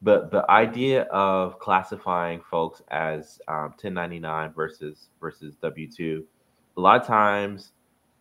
but 0.02 0.32
the 0.32 0.50
idea 0.50 1.04
of 1.04 1.60
classifying 1.60 2.42
folks 2.50 2.82
as 2.90 3.40
um, 3.48 3.72
1099 3.72 4.54
versus 4.54 5.10
versus 5.20 5.56
W 5.62 5.90
two, 5.92 6.26
a 6.78 6.82
lot 6.82 7.02
of 7.02 7.08
times, 7.08 7.74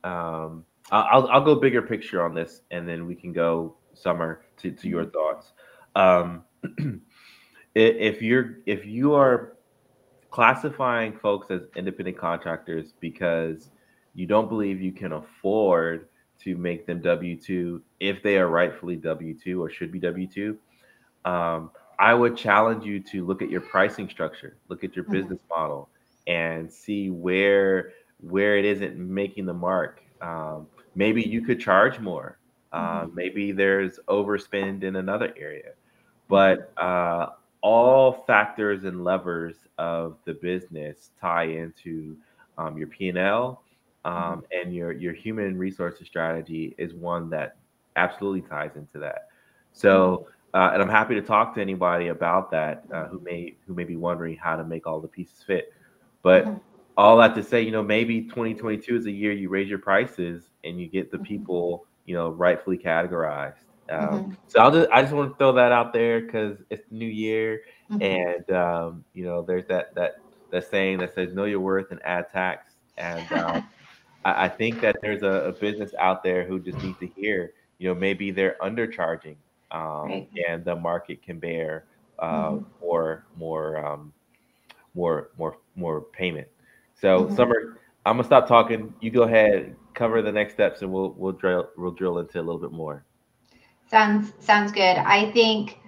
um, 0.04 0.64
I'll 0.90 1.28
I'll 1.28 1.44
go 1.44 1.54
bigger 1.54 1.82
picture 1.82 2.24
on 2.24 2.34
this, 2.34 2.62
and 2.70 2.88
then 2.88 3.06
we 3.06 3.14
can 3.14 3.32
go 3.32 3.76
summer 3.94 4.42
to, 4.58 4.70
to 4.70 4.88
your 4.88 5.04
mm-hmm. 5.04 5.12
thoughts. 5.12 5.52
Um, 5.94 6.42
if 7.74 8.22
you're 8.22 8.58
if 8.66 8.84
you 8.84 9.14
are 9.14 9.56
classifying 10.30 11.16
folks 11.18 11.50
as 11.50 11.62
independent 11.76 12.18
contractors 12.18 12.92
because 13.00 13.70
you 14.14 14.26
don't 14.26 14.48
believe 14.48 14.80
you 14.80 14.92
can 14.92 15.12
afford 15.12 16.08
to 16.40 16.56
make 16.56 16.86
them 16.86 17.00
W 17.00 17.36
2 17.36 17.82
if 18.00 18.22
they 18.22 18.36
are 18.36 18.48
rightfully 18.48 18.96
W 18.96 19.34
2 19.34 19.62
or 19.62 19.70
should 19.70 19.90
be 19.90 19.98
W 19.98 20.26
2. 20.26 20.56
Um, 21.28 21.70
I 21.98 22.14
would 22.14 22.36
challenge 22.36 22.84
you 22.84 23.00
to 23.00 23.26
look 23.26 23.42
at 23.42 23.50
your 23.50 23.60
pricing 23.60 24.08
structure, 24.08 24.56
look 24.68 24.82
at 24.84 24.96
your 24.96 25.04
mm-hmm. 25.04 25.14
business 25.14 25.40
model, 25.50 25.88
and 26.26 26.72
see 26.72 27.10
where 27.10 27.92
where 28.20 28.56
it 28.56 28.64
isn't 28.64 28.96
making 28.98 29.46
the 29.46 29.54
mark. 29.54 30.02
Um, 30.20 30.66
maybe 30.94 31.22
you 31.22 31.42
could 31.42 31.60
charge 31.60 32.00
more. 32.00 32.38
Uh, 32.72 33.02
mm-hmm. 33.02 33.14
Maybe 33.14 33.52
there's 33.52 33.98
overspend 34.08 34.82
in 34.82 34.96
another 34.96 35.32
area, 35.36 35.72
but 36.28 36.72
uh, 36.76 37.26
all 37.60 38.12
factors 38.26 38.84
and 38.84 39.04
levers 39.04 39.56
of 39.78 40.16
the 40.24 40.34
business 40.34 41.10
tie 41.20 41.44
into 41.44 42.16
um, 42.56 42.76
your 42.76 42.88
P&L 42.88 43.62
um, 44.04 44.14
mm-hmm. 44.14 44.40
and 44.52 44.74
your 44.74 44.92
your 44.92 45.12
human 45.12 45.58
resources 45.58 46.06
strategy 46.06 46.74
is 46.78 46.94
one 46.94 47.28
that 47.30 47.56
absolutely 47.96 48.42
ties 48.48 48.72
into 48.76 48.98
that. 48.98 49.28
So, 49.72 49.90
mm-hmm. 50.16 50.32
Uh, 50.54 50.70
and 50.72 50.82
I'm 50.82 50.88
happy 50.88 51.14
to 51.14 51.22
talk 51.22 51.54
to 51.54 51.61
anybody 51.61 52.08
about 52.08 52.50
that 52.52 52.84
uh, 52.92 53.06
who 53.06 53.20
may 53.20 53.56
who 53.66 53.74
may 53.74 53.84
be 53.84 53.96
wondering 53.96 54.37
how 54.37 54.56
to 54.56 54.64
make 54.64 54.87
all 54.87 55.00
the 55.00 55.08
pieces 55.08 55.42
fit. 55.46 55.72
But 56.22 56.44
mm-hmm. 56.44 56.58
all 56.96 57.18
that 57.18 57.34
to 57.34 57.42
say, 57.42 57.62
you 57.62 57.70
know, 57.70 57.82
maybe 57.82 58.22
2022 58.22 58.96
is 58.96 59.06
a 59.06 59.11
year 59.11 59.32
you 59.32 59.48
raise 59.48 59.68
your 59.68 59.78
prices 59.78 60.50
and 60.64 60.80
you 60.80 60.88
get 60.88 61.11
the 61.11 61.18
mm-hmm. 61.18 61.26
people, 61.26 61.87
you 62.06 62.14
know, 62.14 62.30
rightfully 62.30 62.78
categorized. 62.78 63.64
Um, 63.90 64.08
mm-hmm. 64.08 64.32
So 64.46 64.61
I'll 64.61 64.70
just 64.70 64.90
I 64.90 65.02
just 65.02 65.14
want 65.14 65.32
to 65.32 65.37
throw 65.37 65.52
that 65.52 65.72
out 65.72 65.92
there 65.92 66.20
because 66.20 66.58
it's 66.70 66.87
the 66.90 66.96
new 66.96 67.06
year, 67.06 67.62
mm-hmm. 67.90 68.02
and 68.02 68.50
um, 68.56 69.04
you 69.14 69.24
know, 69.24 69.42
there's 69.42 69.66
that 69.66 69.94
that 69.94 70.18
that 70.50 70.70
saying 70.70 70.98
that 70.98 71.14
says 71.14 71.32
know 71.32 71.44
your 71.44 71.61
worth 71.61 71.90
and 71.90 72.00
add 72.04 72.30
tax, 72.30 72.72
and 72.96 73.30
um, 73.38 73.68
I, 74.24 74.44
I, 74.44 74.48
think 74.48 74.80
that 74.80 74.96
there's 75.02 75.22
a, 75.22 75.48
a, 75.48 75.52
business 75.52 75.92
out 75.98 76.22
there 76.22 76.44
who 76.44 76.58
just 76.58 76.78
needs 76.82 76.98
to 76.98 77.06
hear, 77.06 77.52
you 77.78 77.88
know, 77.88 77.94
maybe 77.94 78.30
they're 78.30 78.56
undercharging, 78.61 79.37
um, 79.70 80.09
right. 80.09 80.28
and 80.48 80.64
the 80.64 80.74
market 80.74 81.22
can 81.22 81.38
bear 81.38 81.85
uh, 82.18 82.50
mm-hmm. 82.50 82.64
more 82.81 83.24
more 83.37 83.85
um, 83.85 84.12
more 84.94 85.31
more 85.38 85.59
more 85.76 86.00
payment. 86.00 86.48
So 86.94 87.24
mm-hmm. 87.24 87.37
Sommer, 87.37 87.78
I'm 88.07 88.16
gonna 88.16 88.24
stop 88.24 88.48
talking. 88.48 88.92
You 89.00 89.11
go 89.11 89.22
ahead, 89.22 89.76
cover 89.94 90.22
the 90.22 90.33
next 90.33 90.54
steps, 90.54 90.83
and 90.83 90.92
we'll 90.92 91.12
we'll 91.12 91.33
drill 91.33 91.68
we'll 91.76 91.92
drill 91.92 92.18
into 92.18 92.38
a 92.38 92.42
little 92.42 92.61
bit 92.61 92.72
more. 92.72 93.04
Sounds 93.90 94.33
sounds 94.40 94.72
good. 94.72 94.96
I 94.98 95.31
think 95.33 95.78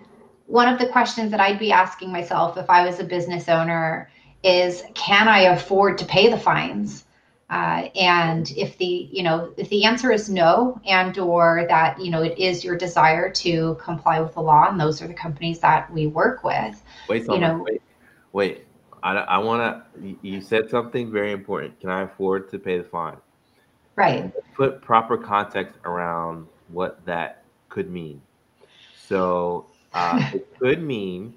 one 0.47 0.69
of 0.69 0.81
the 0.81 0.87
questions 0.87 1.31
that 1.31 1.41
I'd 1.41 1.59
be 1.59 1.71
asking 1.71 2.11
myself 2.11 2.57
if 2.57 2.69
I 2.69 2.85
was 2.85 2.99
a 2.99 3.05
business 3.05 3.49
owner 3.49 4.11
is, 4.43 4.83
can 4.95 5.29
I 5.29 5.43
afford 5.43 5.97
to 5.99 6.05
pay 6.05 6.29
the 6.29 6.39
fines? 6.39 7.05
Uh, 7.51 7.89
and 7.97 8.53
if 8.53 8.79
the 8.79 9.09
you 9.11 9.25
know 9.25 9.53
if 9.57 9.69
the 9.71 9.85
answer 9.85 10.13
is 10.13 10.31
no 10.31 10.81
and 10.87 11.19
or 11.19 11.67
that 11.69 12.01
you 12.01 12.11
know 12.11 12.23
it 12.23 12.39
is 12.39 12.65
your 12.65 12.77
desire 12.77 13.29
to 13.29 13.77
comply 13.83 14.21
with 14.21 14.33
the 14.35 14.41
law 14.41 14.69
and 14.71 14.81
those 14.81 15.03
are 15.03 15.09
the 15.09 15.15
companies 15.15 15.59
that 15.59 15.93
we 15.93 16.07
work 16.07 16.45
with 16.45 16.81
wait 17.09 17.27
you 17.29 17.39
know. 17.41 17.65
wait 17.67 17.83
wait. 18.33 18.67
I, 19.03 19.17
I 19.17 19.39
want 19.39 19.85
to 19.95 20.17
you 20.23 20.41
said 20.41 20.69
something 20.69 21.11
very 21.11 21.33
important. 21.33 21.81
Can 21.81 21.91
i 21.91 22.03
afford 22.03 22.51
to 22.51 22.59
pay 22.59 22.79
the 22.79 22.85
fine? 22.85 23.17
Right. 23.97 24.31
Put 24.55 24.83
proper 24.83 25.17
context 25.17 25.79
around 25.85 26.47
what 26.69 27.05
that 27.07 27.45
could 27.69 27.91
mean. 27.91 28.21
So 28.97 29.67
uh, 29.95 30.31
it 30.33 30.47
could 30.59 30.83
mean 30.83 31.35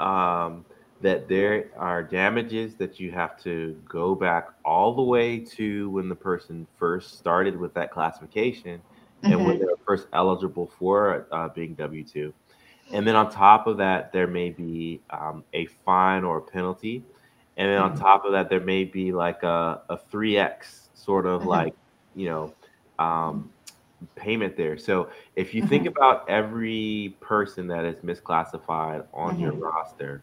um, 0.00 0.64
that 1.00 1.28
there 1.28 1.70
are 1.76 2.02
damages 2.02 2.74
that 2.76 2.98
you 2.98 3.10
have 3.10 3.40
to 3.42 3.80
go 3.88 4.14
back 4.14 4.48
all 4.64 4.94
the 4.94 5.02
way 5.02 5.38
to 5.38 5.90
when 5.90 6.08
the 6.08 6.14
person 6.14 6.66
first 6.78 7.18
started 7.18 7.56
with 7.58 7.74
that 7.74 7.90
classification 7.90 8.78
mm-hmm. 8.78 9.32
and 9.32 9.44
when 9.44 9.56
mm-hmm. 9.56 9.60
they 9.60 9.66
were 9.66 9.78
first 9.86 10.06
eligible 10.12 10.70
for 10.78 11.26
uh, 11.32 11.48
being 11.48 11.74
W 11.74 12.04
2. 12.04 12.32
And 12.92 13.06
then 13.06 13.16
on 13.16 13.30
top 13.30 13.66
of 13.66 13.78
that, 13.78 14.12
there 14.12 14.26
may 14.26 14.50
be 14.50 15.00
um, 15.10 15.42
a 15.52 15.66
fine 15.84 16.22
or 16.24 16.38
a 16.38 16.42
penalty. 16.42 17.02
And 17.56 17.68
then 17.70 17.80
mm-hmm. 17.80 17.92
on 17.92 17.98
top 17.98 18.24
of 18.24 18.32
that, 18.32 18.50
there 18.50 18.60
may 18.60 18.84
be 18.84 19.12
like 19.12 19.42
a, 19.42 19.80
a 19.88 19.96
3X 19.96 20.88
sort 20.94 21.26
of 21.26 21.40
mm-hmm. 21.40 21.50
like, 21.50 21.74
you 22.14 22.28
know, 22.28 22.54
um, 22.98 23.50
payment 24.16 24.56
there. 24.56 24.76
So 24.76 25.08
if 25.36 25.54
you 25.54 25.62
mm-hmm. 25.62 25.70
think 25.70 25.86
about 25.86 26.28
every 26.28 27.16
person 27.20 27.66
that 27.68 27.84
is 27.84 27.96
misclassified 27.96 29.04
on 29.12 29.34
mm-hmm. 29.34 29.42
your 29.42 29.52
roster 29.52 30.22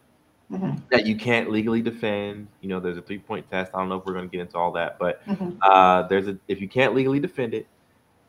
mm-hmm. 0.51 0.77
that 0.91 1.05
you 1.05 1.15
can't 1.15 1.49
legally 1.49 1.81
defend, 1.81 2.47
you 2.61 2.69
know, 2.69 2.79
there's 2.79 2.97
a 2.97 3.01
three 3.01 3.19
point 3.19 3.49
test. 3.49 3.71
I 3.73 3.79
don't 3.79 3.89
know 3.89 3.95
if 3.95 4.05
we're 4.05 4.13
going 4.13 4.29
to 4.29 4.31
get 4.31 4.41
into 4.41 4.57
all 4.57 4.71
that, 4.73 4.99
but 4.99 5.25
mm-hmm. 5.25 5.57
uh, 5.61 6.03
there's 6.07 6.27
a 6.27 6.37
if 6.47 6.61
you 6.61 6.67
can't 6.67 6.93
legally 6.93 7.19
defend 7.19 7.53
it, 7.53 7.67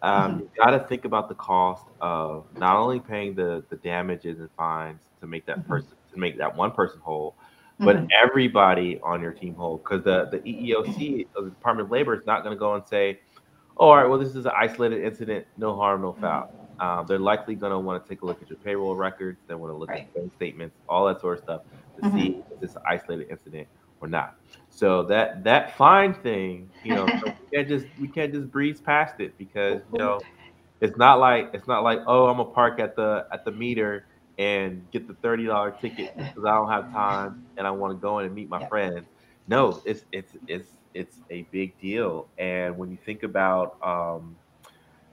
um, 0.03 0.33
mm-hmm. 0.33 0.41
you 0.41 0.51
got 0.59 0.71
to 0.71 0.81
think 0.81 1.05
about 1.05 1.29
the 1.29 1.35
cost 1.35 1.85
of 2.01 2.45
not 2.57 2.77
only 2.77 3.01
paying 3.01 3.35
the 3.35 3.65
the 3.71 3.77
damages 3.77 4.39
and 4.39 4.49
fines 4.57 5.01
to 5.21 5.27
make 5.27 5.47
that 5.47 5.59
mm-hmm. 5.59 5.69
person 5.69 5.91
to 6.13 6.19
make 6.19 6.39
that 6.39 6.55
one 6.55 6.71
person 6.71 7.01
whole, 7.01 7.35
but 7.79 8.07
everybody 8.23 9.01
on 9.03 9.21
your 9.21 9.33
team 9.33 9.55
whole. 9.55 9.79
Because 9.79 10.05
the 10.05 10.29
the 10.31 10.39
EEOC, 10.39 11.27
the 11.35 11.43
Department 11.43 11.87
of 11.87 11.91
Labor, 11.91 12.15
is 12.15 12.27
not 12.27 12.45
going 12.45 12.55
to 12.55 12.59
go 12.59 12.75
and 12.75 12.87
say 12.87 13.21
oh, 13.79 13.89
all 13.89 13.97
right, 13.97 14.07
well, 14.07 14.19
this 14.19 14.37
is 14.37 14.45
an 14.45 14.53
isolated 14.55 15.03
incident, 15.03 15.47
no 15.57 15.75
harm, 15.75 16.03
no 16.03 16.13
foul. 16.21 16.53
Um, 16.79 17.07
they're 17.07 17.19
likely 17.19 17.55
going 17.55 17.73
to 17.73 17.79
want 17.79 18.03
to 18.03 18.09
take 18.09 18.23
a 18.23 18.27
look 18.27 18.43
at 18.43 18.51
your 18.51 18.59
payroll 18.59 18.95
records. 18.95 19.39
They 19.47 19.55
want 19.55 19.73
to 19.73 19.77
look 19.77 19.89
right. 19.89 20.03
at 20.03 20.15
bank 20.15 20.33
statements, 20.35 20.77
all 20.89 21.07
that 21.07 21.21
sort 21.21 21.39
of 21.39 21.45
stuff 21.45 21.63
to 21.97 22.03
mm-hmm. 22.03 22.19
see 22.19 22.43
if 22.55 22.63
it's 22.63 22.77
an 22.77 22.83
isolated 22.87 23.29
incident 23.31 23.69
or 24.01 24.09
not. 24.09 24.37
So 24.71 25.03
that 25.05 25.45
that 25.45 25.77
fine 25.77 26.15
thing, 26.15 26.71
you 26.85 26.95
know, 26.95 27.07
so 27.07 27.33
we 27.51 27.57
can't 27.57 27.69
just 27.69 27.87
we 28.01 28.09
can't 28.09 28.33
just 28.33 28.51
breeze 28.51 28.81
past 28.81 29.21
it 29.21 29.37
because 29.39 29.81
you 29.93 29.99
know 29.99 30.21
it's 30.81 30.97
not 30.97 31.21
like 31.21 31.51
it's 31.55 31.69
not 31.69 31.85
like 31.85 32.01
oh 32.07 32.27
I'm 32.27 32.39
gonna 32.39 32.51
park 32.51 32.81
at 32.81 32.97
the 32.97 33.27
at 33.33 33.45
the 33.45 33.53
meter 33.53 34.07
and 34.39 34.85
get 34.91 35.07
the 35.07 35.15
thirty 35.15 35.47
dollar 35.47 35.71
ticket 35.71 36.17
because 36.17 36.45
I 36.45 36.55
don't 36.55 36.71
have 36.71 36.93
time 36.93 37.47
and 37.57 37.67
I 37.67 37.71
want 37.71 37.97
to 37.97 38.01
go 38.01 38.19
in 38.19 38.27
and 38.27 38.35
meet 38.35 38.49
my 38.49 38.67
friends. 38.67 39.07
No, 39.47 39.81
it's 39.85 40.05
it's 40.11 40.33
it's 40.47 40.69
it's 40.95 41.19
a 41.31 41.43
big 41.51 41.79
deal. 41.81 42.29
And 42.39 42.77
when 42.77 42.91
you 42.91 42.99
think 43.05 43.23
about 43.23 43.77
um, 43.83 44.37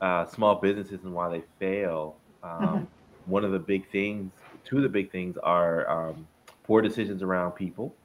uh, 0.01 0.25
small 0.25 0.55
businesses 0.55 1.03
and 1.03 1.13
why 1.13 1.29
they 1.29 1.43
fail, 1.59 2.15
um, 2.43 2.51
mm-hmm. 2.51 3.31
one 3.31 3.43
of 3.43 3.51
the 3.51 3.59
big 3.59 3.89
things, 3.91 4.31
two 4.65 4.77
of 4.77 4.83
the 4.83 4.89
big 4.89 5.11
things 5.11 5.37
are 5.37 5.89
um, 5.89 6.27
poor 6.69 6.83
decisions 6.83 7.23
around 7.23 7.53
people, 7.53 7.95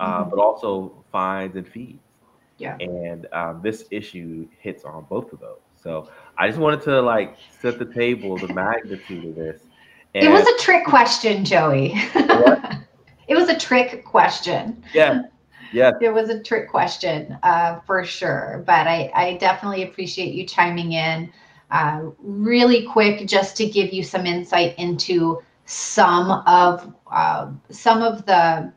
uh, 0.00 0.22
mm-hmm. 0.22 0.30
but 0.30 0.40
also 0.40 0.92
fines 1.12 1.54
and 1.54 1.66
fees. 1.66 2.00
Yeah. 2.58 2.76
And 2.80 3.28
um, 3.32 3.60
this 3.62 3.84
issue 3.92 4.48
hits 4.58 4.84
on 4.84 5.06
both 5.08 5.32
of 5.32 5.38
those. 5.38 5.60
So 5.80 6.10
I 6.36 6.48
just 6.48 6.58
wanted 6.58 6.82
to 6.82 7.00
like 7.00 7.36
set 7.60 7.78
the 7.78 7.84
table, 7.84 8.36
the 8.36 8.52
magnitude 8.52 9.26
of 9.26 9.36
this. 9.36 9.62
And 10.16 10.24
it 10.24 10.28
was 10.28 10.44
a 10.44 10.58
trick 10.58 10.84
question, 10.86 11.44
Joey. 11.44 11.92
it 13.28 13.36
was 13.36 13.48
a 13.48 13.56
trick 13.56 14.04
question. 14.04 14.82
Yeah. 14.92 15.22
Yeah. 15.72 15.92
It 16.02 16.12
was 16.12 16.30
a 16.30 16.42
trick 16.42 16.68
question 16.68 17.38
uh, 17.44 17.78
for 17.86 18.04
sure. 18.04 18.64
But 18.66 18.88
I, 18.88 19.12
I 19.14 19.36
definitely 19.36 19.84
appreciate 19.84 20.34
you 20.34 20.44
chiming 20.44 20.92
in 20.94 21.32
uh, 21.70 22.06
really 22.18 22.86
quick 22.86 23.28
just 23.28 23.56
to 23.58 23.66
give 23.66 23.92
you 23.92 24.02
some 24.02 24.26
insight 24.26 24.76
into 24.80 25.40
some 25.70 26.32
of 26.48 26.92
uh, 27.12 27.52
some 27.70 28.02
of 28.02 28.26
the 28.26 28.72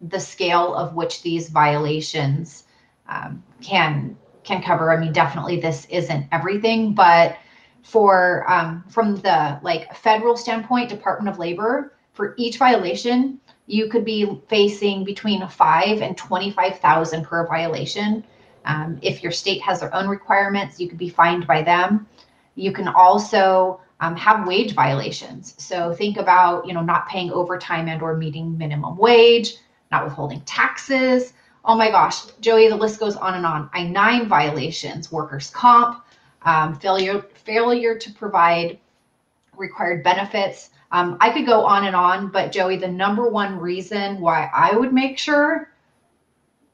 the 0.00 0.18
scale 0.18 0.74
of 0.74 0.94
which 0.94 1.22
these 1.22 1.48
violations 1.48 2.64
um, 3.08 3.44
can 3.62 4.16
can 4.42 4.60
cover. 4.60 4.90
I 4.92 4.96
mean, 4.98 5.12
definitely 5.12 5.60
this 5.60 5.86
isn't 5.88 6.26
everything, 6.32 6.94
but 6.94 7.36
for 7.84 8.44
um, 8.50 8.82
from 8.88 9.14
the 9.16 9.60
like 9.62 9.94
federal 9.94 10.36
standpoint, 10.36 10.88
Department 10.88 11.32
of 11.32 11.38
Labor, 11.38 11.94
for 12.12 12.34
each 12.36 12.58
violation, 12.58 13.40
you 13.68 13.88
could 13.88 14.04
be 14.04 14.42
facing 14.48 15.04
between 15.04 15.46
five 15.46 16.02
and 16.02 16.18
25,000 16.18 17.24
per 17.24 17.46
violation. 17.46 18.24
Um, 18.64 18.98
if 19.00 19.22
your 19.22 19.30
state 19.30 19.62
has 19.62 19.78
their 19.78 19.94
own 19.94 20.08
requirements, 20.08 20.80
you 20.80 20.88
could 20.88 20.98
be 20.98 21.08
fined 21.08 21.46
by 21.46 21.62
them. 21.62 22.08
You 22.56 22.72
can 22.72 22.88
also 22.88 23.80
um, 24.02 24.14
have 24.16 24.46
wage 24.46 24.74
violations. 24.74 25.54
So 25.56 25.94
think 25.94 26.18
about, 26.18 26.66
you 26.66 26.74
know, 26.74 26.82
not 26.82 27.08
paying 27.08 27.32
overtime 27.32 27.88
and 27.88 28.02
or 28.02 28.16
meeting 28.16 28.58
minimum 28.58 28.98
wage, 28.98 29.54
not 29.90 30.04
withholding 30.04 30.42
taxes. 30.42 31.32
Oh 31.64 31.74
my 31.74 31.90
gosh, 31.90 32.26
Joey, 32.40 32.68
the 32.68 32.76
list 32.76 33.00
goes 33.00 33.16
on 33.16 33.34
and 33.34 33.46
on. 33.46 33.70
I-9 33.72 34.26
violations, 34.26 35.10
workers' 35.10 35.48
comp, 35.48 36.04
um, 36.42 36.78
failure 36.78 37.24
failure 37.34 37.96
to 37.96 38.12
provide 38.12 38.78
required 39.56 40.02
benefits, 40.02 40.70
um, 40.92 41.16
I 41.20 41.30
could 41.30 41.46
go 41.46 41.64
on 41.64 41.86
and 41.86 41.96
on, 41.96 42.28
but 42.28 42.52
Joey, 42.52 42.76
the 42.76 42.88
number 42.88 43.28
one 43.28 43.58
reason 43.58 44.20
why 44.20 44.50
I 44.54 44.76
would 44.76 44.92
make 44.92 45.18
sure 45.18 45.70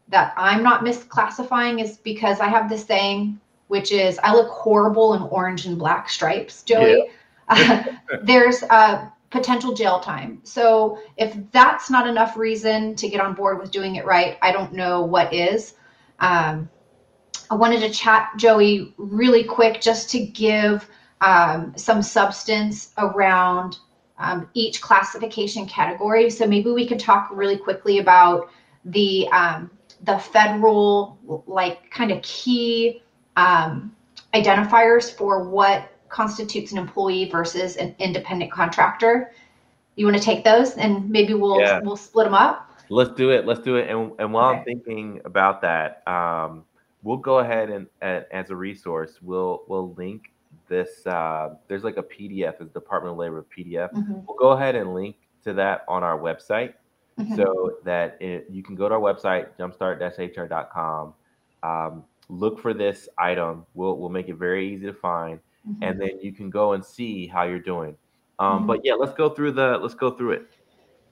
that 0.09 0.35
I'm 0.37 0.62
not 0.62 0.85
misclassifying 0.85 1.81
is 1.81 1.99
because 1.99 2.41
I 2.41 2.49
have 2.49 2.69
this 2.69 2.85
saying, 2.85 3.38
which 3.69 3.93
is 3.93 4.19
I 4.25 4.35
look 4.35 4.49
horrible 4.51 5.14
in 5.14 5.23
orange 5.23 5.67
and 5.67 5.79
black 5.79 6.11
stripes, 6.11 6.64
Joey. 6.64 7.05
Yeah. 7.07 7.12
there's 8.23 8.63
a 8.63 9.13
potential 9.31 9.75
jail 9.75 10.01
time. 10.01 10.41
So 10.43 10.99
if 11.17 11.37
that's 11.53 11.91
not 11.91 12.07
enough 12.07 12.37
reason 12.37 12.95
to 12.97 13.09
get 13.09 13.21
on 13.21 13.35
board 13.35 13.59
with 13.59 13.71
doing 13.71 13.97
it 13.97 14.05
right, 14.05 14.39
I 14.43 14.53
don't 14.53 14.73
know 14.73 15.03
what 15.03 15.33
is. 15.33 15.75
Um, 16.21 16.69
I 17.51 17.55
wanted 17.55 17.81
to 17.81 17.91
chat, 17.91 18.31
Joey, 18.37 18.95
really 18.97 19.45
quick 19.45 19.81
just 19.81 20.11
to 20.11 20.25
give 20.25 20.89
um, 21.21 21.73
some 21.77 22.03
substance 22.03 22.93
around 22.99 23.79
um, 24.19 24.49
each 24.55 24.81
classification 24.81 25.67
category. 25.67 26.31
So 26.31 26.47
maybe 26.47 26.71
we 26.71 26.87
could 26.87 27.01
talk 27.01 27.29
really 27.33 27.57
quickly 27.57 27.99
about 27.99 28.51
the 28.85 29.29
um, 29.29 29.71
the 30.03 30.19
federal 30.19 31.19
like 31.47 31.91
kind 31.91 32.11
of 32.13 32.23
key 32.23 33.03
um, 33.37 33.95
identifiers 34.35 35.13
for 35.13 35.49
what 35.49 35.91
constitutes 36.09 36.73
an 36.73 36.79
employee 36.79 37.29
versus 37.31 37.77
an 37.77 37.94
independent 37.99 38.53
contractor. 38.53 39.33
You 39.97 40.07
want 40.07 40.16
to 40.16 40.23
take 40.23 40.44
those 40.44 40.77
and 40.77 41.09
maybe 41.11 41.35
we'll 41.35 41.61
yeah. 41.61 41.81
we'll 41.81 41.97
split 41.97 42.27
them 42.27 42.35
up. 42.35 42.64
Let's 42.90 43.11
do 43.11 43.31
it. 43.31 43.47
Let's 43.47 43.61
do 43.61 43.77
it. 43.77 43.90
And 43.90 44.12
and 44.18 44.33
while 44.33 44.51
okay. 44.51 44.59
I'm 44.59 44.64
thinking 44.64 45.21
about 45.25 45.61
that, 45.62 46.07
um, 46.07 46.64
we'll 47.03 47.16
go 47.16 47.38
ahead 47.38 47.71
and, 47.71 47.87
and 48.01 48.25
as 48.31 48.51
a 48.51 48.57
resource, 48.57 49.18
we'll 49.23 49.62
we'll 49.68 49.92
link 49.94 50.33
this. 50.68 51.07
Uh, 51.07 51.55
there's 51.66 51.85
like 51.85 51.97
a 51.97 52.03
PDF, 52.03 52.61
it's 52.61 52.73
Department 52.73 53.12
of 53.12 53.18
Labor 53.18 53.44
PDF. 53.57 53.92
Mm-hmm. 53.92 54.27
We'll 54.27 54.37
go 54.38 54.53
ahead 54.53 54.75
and 54.75 54.94
link 54.94 55.16
to 55.44 55.53
that 55.55 55.85
on 55.88 56.03
our 56.03 56.18
website 56.18 56.75
mm-hmm. 57.18 57.37
so 57.37 57.77
that 57.85 58.16
it, 58.21 58.47
you 58.51 58.62
can 58.62 58.75
go 58.75 58.88
to 58.88 58.94
our 58.94 59.01
website, 59.01 59.49
jumpstart-hr.com. 59.59 61.14
Um, 61.62 62.05
look 62.29 62.61
for 62.61 62.75
this 62.75 63.09
item. 63.18 63.66
We'll 63.75 63.97
we'll 63.97 64.11
make 64.11 64.29
it 64.29 64.37
very 64.37 64.73
easy 64.73 64.87
to 64.87 64.92
find, 64.92 65.40
mm-hmm. 65.68 65.83
and 65.83 66.00
then 66.00 66.20
you 66.20 66.33
can 66.33 66.50
go 66.50 66.72
and 66.72 66.85
see 66.85 67.26
how 67.26 67.44
you're 67.44 67.59
doing. 67.59 67.96
Um, 68.38 68.59
mm-hmm. 68.59 68.66
But 68.66 68.81
yeah, 68.85 68.94
let's 68.94 69.14
go 69.14 69.28
through 69.28 69.52
the 69.52 69.78
let's 69.78 69.94
go 69.94 70.11
through 70.11 70.33
it. 70.33 70.50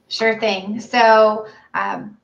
Sure 0.09 0.39
thing. 0.39 0.81
So. 0.81 1.47
Um, 1.75 2.17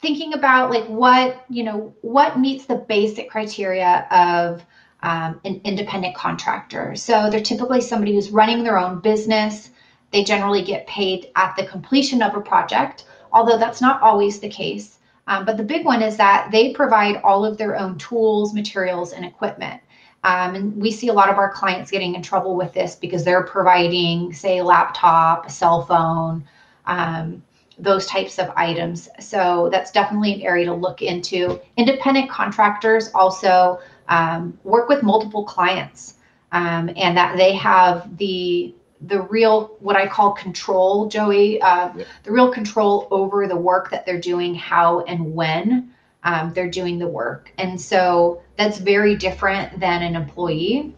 thinking 0.00 0.34
about 0.34 0.70
like 0.70 0.86
what 0.86 1.44
you 1.48 1.62
know 1.62 1.94
what 2.02 2.38
meets 2.38 2.66
the 2.66 2.76
basic 2.76 3.30
criteria 3.30 4.06
of 4.10 4.64
um, 5.02 5.40
an 5.44 5.60
independent 5.64 6.14
contractor 6.14 6.94
so 6.94 7.30
they're 7.30 7.40
typically 7.40 7.80
somebody 7.80 8.14
who's 8.14 8.30
running 8.30 8.62
their 8.62 8.78
own 8.78 9.00
business 9.00 9.70
they 10.12 10.22
generally 10.22 10.62
get 10.62 10.86
paid 10.86 11.30
at 11.36 11.54
the 11.56 11.66
completion 11.66 12.22
of 12.22 12.34
a 12.36 12.40
project 12.40 13.06
although 13.32 13.58
that's 13.58 13.80
not 13.80 14.00
always 14.02 14.38
the 14.40 14.48
case 14.48 14.98
um, 15.28 15.44
but 15.44 15.56
the 15.56 15.64
big 15.64 15.84
one 15.84 16.02
is 16.02 16.16
that 16.16 16.50
they 16.52 16.72
provide 16.72 17.16
all 17.24 17.44
of 17.44 17.58
their 17.58 17.76
own 17.76 17.96
tools 17.98 18.54
materials 18.54 19.12
and 19.12 19.24
equipment 19.24 19.80
um, 20.24 20.54
and 20.54 20.76
we 20.76 20.90
see 20.90 21.08
a 21.08 21.12
lot 21.12 21.28
of 21.28 21.36
our 21.36 21.50
clients 21.50 21.90
getting 21.90 22.14
in 22.14 22.22
trouble 22.22 22.56
with 22.56 22.72
this 22.72 22.94
because 22.94 23.24
they're 23.24 23.44
providing 23.44 24.32
say 24.32 24.62
laptop 24.62 25.50
cell 25.50 25.84
phone 25.84 26.44
um, 26.86 27.42
those 27.78 28.06
types 28.06 28.38
of 28.38 28.50
items. 28.56 29.08
So 29.20 29.68
that's 29.70 29.90
definitely 29.90 30.34
an 30.34 30.42
area 30.42 30.66
to 30.66 30.74
look 30.74 31.02
into. 31.02 31.60
Independent 31.76 32.30
contractors 32.30 33.10
also 33.14 33.80
um, 34.08 34.58
work 34.64 34.88
with 34.88 35.02
multiple 35.02 35.44
clients 35.44 36.14
um, 36.52 36.90
and 36.96 37.16
that 37.16 37.36
they 37.36 37.54
have 37.54 38.16
the 38.16 38.74
the 39.02 39.20
real 39.22 39.76
what 39.80 39.94
I 39.94 40.06
call 40.06 40.32
control, 40.32 41.06
Joey, 41.06 41.60
uh, 41.60 41.92
yep. 41.94 42.06
the 42.22 42.32
real 42.32 42.50
control 42.50 43.08
over 43.10 43.46
the 43.46 43.56
work 43.56 43.90
that 43.90 44.06
they're 44.06 44.20
doing, 44.20 44.54
how 44.54 45.00
and 45.02 45.34
when 45.34 45.92
um, 46.26 46.52
they're 46.52 46.68
doing 46.68 46.98
the 46.98 47.06
work. 47.06 47.52
And 47.56 47.80
so 47.80 48.42
that's 48.58 48.78
very 48.78 49.14
different 49.14 49.78
than 49.78 50.02
an 50.02 50.16
employee. 50.16 50.94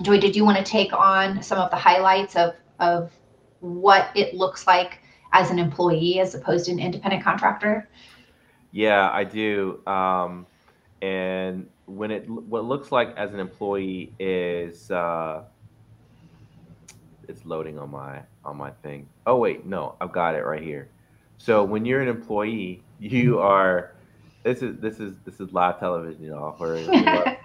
Joey, 0.00 0.20
did 0.20 0.36
you 0.36 0.44
want 0.44 0.56
to 0.56 0.64
take 0.64 0.92
on 0.92 1.42
some 1.42 1.58
of 1.58 1.70
the 1.70 1.76
highlights 1.76 2.36
of, 2.36 2.54
of 2.78 3.12
what 3.58 4.10
it 4.14 4.34
looks 4.34 4.66
like 4.66 5.00
as 5.32 5.50
an 5.50 5.58
employee 5.58 6.20
as 6.20 6.34
opposed 6.36 6.66
to 6.66 6.72
an 6.72 6.78
independent 6.78 7.24
contractor? 7.24 7.88
Yeah, 8.70 9.10
I 9.12 9.24
do. 9.24 9.84
Um, 9.86 10.46
and 11.02 11.68
when 11.86 12.12
it 12.12 12.30
what 12.30 12.64
looks 12.64 12.92
like 12.92 13.14
as 13.16 13.34
an 13.34 13.40
employee 13.40 14.14
is 14.20 14.90
uh, 14.92 15.42
it's 17.28 17.44
loading 17.44 17.78
on 17.78 17.90
my 17.90 18.22
on 18.44 18.56
my 18.56 18.70
thing. 18.70 19.08
Oh 19.26 19.36
wait, 19.36 19.66
no, 19.66 19.96
I've 20.00 20.12
got 20.12 20.36
it 20.36 20.44
right 20.44 20.62
here. 20.62 20.88
So 21.38 21.64
when 21.64 21.84
you're 21.84 22.00
an 22.00 22.08
employee, 22.08 22.82
you 23.00 23.40
are 23.40 23.92
this 24.42 24.62
is 24.62 24.78
this 24.78 24.98
is 25.00 25.16
this 25.24 25.40
is 25.40 25.52
live 25.52 25.78
television, 25.78 26.24
y'all. 26.24 26.56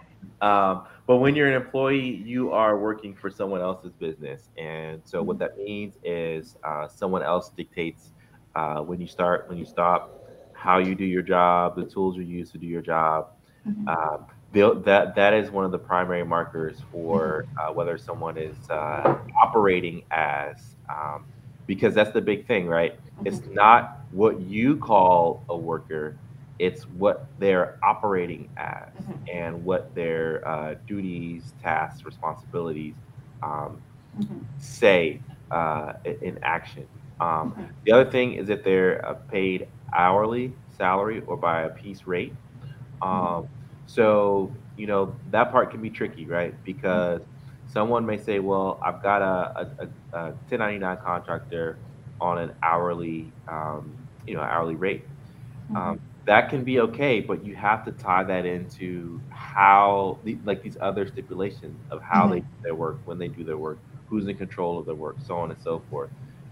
Um, 0.41 0.85
but 1.07 1.17
when 1.17 1.35
you're 1.35 1.47
an 1.47 1.53
employee, 1.53 2.21
you 2.25 2.51
are 2.51 2.77
working 2.77 3.15
for 3.15 3.29
someone 3.29 3.61
else's 3.61 3.93
business. 3.93 4.49
And 4.57 5.01
so 5.03 5.23
what 5.23 5.39
that 5.39 5.57
means 5.57 5.95
is 6.03 6.57
uh, 6.63 6.87
someone 6.87 7.23
else 7.23 7.49
dictates 7.49 8.11
uh, 8.55 8.81
when 8.81 8.99
you 8.99 9.07
start, 9.07 9.47
when 9.49 9.57
you 9.57 9.65
stop, 9.65 10.29
how 10.53 10.79
you 10.79 10.95
do 10.95 11.05
your 11.05 11.21
job, 11.21 11.75
the 11.75 11.85
tools 11.85 12.17
you 12.17 12.23
use 12.23 12.51
to 12.51 12.57
do 12.57 12.67
your 12.67 12.81
job. 12.81 13.29
Mm-hmm. 13.67 13.87
Um, 13.87 14.25
that 14.53 15.15
that 15.15 15.33
is 15.33 15.51
one 15.51 15.65
of 15.65 15.71
the 15.71 15.77
primary 15.77 16.25
markers 16.25 16.81
for 16.91 17.45
mm-hmm. 17.45 17.69
uh, 17.69 17.73
whether 17.73 17.97
someone 17.97 18.37
is 18.37 18.55
uh, 18.69 19.17
operating 19.41 20.03
as 20.11 20.75
um, 20.89 21.25
because 21.67 21.93
that's 21.93 22.11
the 22.11 22.21
big 22.21 22.47
thing, 22.47 22.67
right? 22.67 22.95
Mm-hmm. 22.95 23.27
It's 23.27 23.41
not 23.47 23.99
what 24.11 24.39
you 24.41 24.77
call 24.77 25.43
a 25.49 25.57
worker 25.57 26.17
it's 26.59 26.83
what 26.83 27.27
they're 27.39 27.77
operating 27.83 28.49
as 28.57 28.89
mm-hmm. 28.93 29.13
and 29.31 29.63
what 29.63 29.93
their 29.93 30.47
uh, 30.47 30.75
duties, 30.87 31.53
tasks, 31.61 32.03
responsibilities 32.05 32.95
um, 33.43 33.81
mm-hmm. 34.19 34.39
say 34.57 35.19
uh, 35.51 35.93
in 36.21 36.39
action. 36.41 36.87
Um, 37.19 37.51
mm-hmm. 37.51 37.63
The 37.85 37.91
other 37.91 38.09
thing 38.09 38.33
is 38.33 38.47
that 38.47 38.63
they're 38.63 39.05
uh, 39.05 39.13
paid 39.13 39.67
hourly 39.93 40.53
salary 40.77 41.23
or 41.27 41.37
by 41.37 41.63
a 41.63 41.69
piece 41.69 42.05
rate. 42.05 42.33
Mm-hmm. 43.01 43.07
Um, 43.07 43.47
so, 43.85 44.51
you 44.75 44.87
know, 44.87 45.15
that 45.31 45.51
part 45.51 45.71
can 45.71 45.81
be 45.81 45.89
tricky, 45.89 46.25
right? 46.25 46.53
Because 46.63 47.21
someone 47.71 48.05
may 48.05 48.17
say, 48.17 48.39
well, 48.39 48.79
I've 48.83 49.01
got 49.01 49.21
a, 49.21 49.69
a, 50.13 50.17
a 50.17 50.23
1099 50.49 50.97
contractor 51.03 51.77
on 52.19 52.39
an 52.39 52.51
hourly, 52.63 53.31
um, 53.47 53.95
you 54.25 54.35
know, 54.35 54.41
hourly 54.41 54.75
rate. 54.75 55.03
Mm-hmm. 55.71 55.77
Um, 55.77 55.99
that 56.27 56.49
can 56.49 56.65
be 56.65 56.81
okay, 56.81 57.21
but 57.21 57.45
you 57.45 57.55
have 57.55 57.85
to 57.85 57.91
tie 57.93 58.21
that 58.21 58.45
into 58.45 59.19
how, 59.29 60.19
like 60.43 60.61
these 60.61 60.75
other 60.81 61.07
stipulations 61.07 61.79
of 61.89 62.01
how 62.01 62.23
mm-hmm. 62.23 62.33
they 62.33 62.39
do 62.41 62.47
their 62.63 62.75
work, 62.75 62.97
when 63.05 63.17
they 63.17 63.29
do 63.29 63.45
their 63.45 63.57
work, 63.57 63.79
who's 64.09 64.27
in 64.27 64.35
control 64.35 64.77
of 64.77 64.85
their 64.85 64.93
work, 64.93 65.15
so 65.25 65.37
on 65.37 65.51
and 65.51 65.61
so 65.61 65.81
forth. 65.89 66.09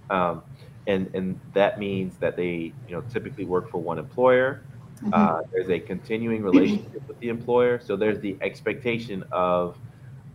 Um, 0.10 0.42
and 0.88 1.14
and 1.14 1.38
that 1.54 1.78
means 1.78 2.16
that 2.20 2.38
they, 2.38 2.72
you 2.88 2.96
know, 2.96 3.02
typically 3.12 3.44
work 3.44 3.70
for 3.70 3.80
one 3.82 4.00
employer. 4.00 4.62
Mm-hmm. 5.04 5.14
Uh, 5.14 5.42
there's 5.52 5.70
a 5.70 5.80
continuing 5.80 6.42
relationship 6.42 7.06
with 7.06 7.20
the 7.20 7.28
employer, 7.28 7.78
so 7.84 7.98
there's 7.98 8.22
the 8.22 8.38
expectation 8.40 9.26
of, 9.34 9.78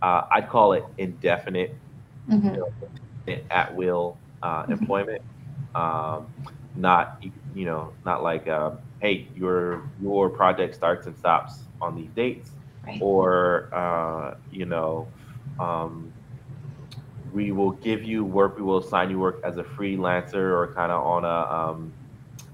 uh, 0.03 0.27
I'd 0.29 0.49
call 0.49 0.73
it 0.73 0.83
indefinite, 0.99 1.73
mm-hmm. 2.29 2.47
you 2.47 2.57
know, 2.57 3.41
at 3.49 3.73
will 3.73 4.19
uh, 4.43 4.61
mm-hmm. 4.63 4.73
employment, 4.73 5.23
um, 5.73 6.27
not 6.75 7.23
you 7.55 7.65
know, 7.65 7.91
not 8.05 8.21
like. 8.21 8.47
Uh, 8.47 8.73
hey, 9.01 9.27
your 9.35 9.89
your 10.01 10.29
project 10.29 10.75
starts 10.75 11.07
and 11.07 11.17
stops 11.17 11.63
on 11.81 11.95
these 11.95 12.11
dates, 12.11 12.51
right. 12.85 12.99
or 13.01 13.73
uh, 13.73 14.35
you 14.51 14.65
know, 14.65 15.07
um, 15.59 16.13
we 17.33 17.51
will 17.51 17.71
give 17.71 18.03
you 18.03 18.23
work. 18.23 18.55
We 18.55 18.63
will 18.63 18.77
assign 18.77 19.09
you 19.09 19.19
work 19.19 19.41
as 19.43 19.57
a 19.57 19.63
freelancer 19.63 20.35
or 20.35 20.71
kind 20.73 20.91
of 20.91 21.05
on 21.05 21.25
a 21.25 21.53
um, 21.53 21.93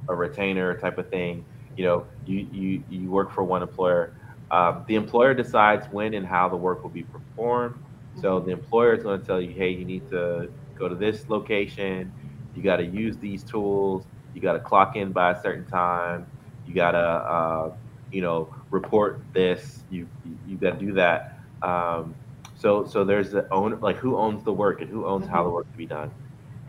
a 0.07 0.15
retainer 0.15 0.75
type 0.77 0.97
of 0.97 1.09
thing. 1.09 1.45
You 1.75 1.85
know, 1.85 2.05
you 2.25 2.47
you 2.51 2.83
you 2.89 3.11
work 3.11 3.31
for 3.31 3.43
one 3.43 3.61
employer. 3.61 4.13
Uh, 4.49 4.81
the 4.87 4.95
employer 4.95 5.33
decides 5.33 5.85
when 5.91 6.13
and 6.13 6.25
how 6.25 6.47
the 6.47 6.55
work 6.55 6.81
will 6.81 6.89
be 6.89 7.03
performed. 7.03 7.77
So 8.21 8.37
mm-hmm. 8.37 8.45
the 8.47 8.51
employer 8.53 8.95
is 8.95 9.03
going 9.03 9.19
to 9.19 9.27
tell 9.27 9.41
you, 9.41 9.51
hey, 9.51 9.71
you 9.71 9.83
need 9.83 10.09
to 10.09 10.49
go 10.75 10.87
to 10.87 10.95
this 10.95 11.27
location. 11.27 12.13
You 12.55 12.63
got 12.63 12.77
to 12.77 12.85
use 12.85 13.17
these 13.17 13.43
tools. 13.43 14.05
You 14.33 14.39
got 14.39 14.53
to 14.53 14.59
clock 14.59 14.95
in 14.95 15.11
by 15.11 15.31
a 15.31 15.41
certain 15.41 15.65
time 15.65 16.25
you 16.67 16.73
gotta 16.73 16.97
uh, 16.97 17.73
you 18.11 18.21
know 18.21 18.53
report 18.71 19.21
this 19.33 19.83
you 19.89 20.07
you 20.47 20.57
gotta 20.57 20.77
do 20.77 20.93
that 20.93 21.39
um, 21.61 22.13
so 22.55 22.85
so 22.85 23.03
there's 23.03 23.31
the 23.31 23.49
owner 23.51 23.75
like 23.77 23.97
who 23.97 24.17
owns 24.17 24.43
the 24.43 24.53
work 24.53 24.81
and 24.81 24.89
who 24.89 25.05
owns 25.05 25.25
mm-hmm. 25.25 25.33
how 25.33 25.43
the 25.43 25.47
mm-hmm. 25.47 25.55
work 25.55 25.71
to 25.71 25.77
be 25.77 25.85
done 25.85 26.11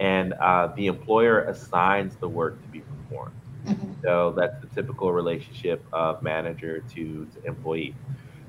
and 0.01 0.33
uh, 0.35 0.69
the 0.77 0.87
employer 0.87 1.41
assigns 1.45 2.15
the 2.17 2.29
work 2.29 2.61
to 2.63 2.69
be 2.69 2.81
performed 2.81 3.35
mm-hmm. 3.67 3.93
so 4.03 4.33
that's 4.37 4.61
the 4.61 4.67
typical 4.69 5.13
relationship 5.13 5.85
of 5.93 6.23
manager 6.23 6.81
to, 6.95 7.27
to 7.35 7.47
employee 7.47 7.95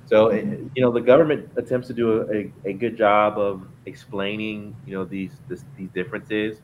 so 0.06 0.28
mm-hmm. 0.28 0.68
you 0.76 0.82
know 0.82 0.92
the 0.92 1.02
government 1.02 1.50
attempts 1.56 1.88
to 1.88 1.94
do 1.94 2.22
a, 2.32 2.70
a, 2.70 2.74
good 2.74 2.98
job 2.98 3.38
of 3.38 3.68
explaining 3.86 4.76
you 4.86 4.94
know 4.94 5.06
these 5.06 5.32
this, 5.48 5.64
these 5.78 5.90
differences 5.90 6.62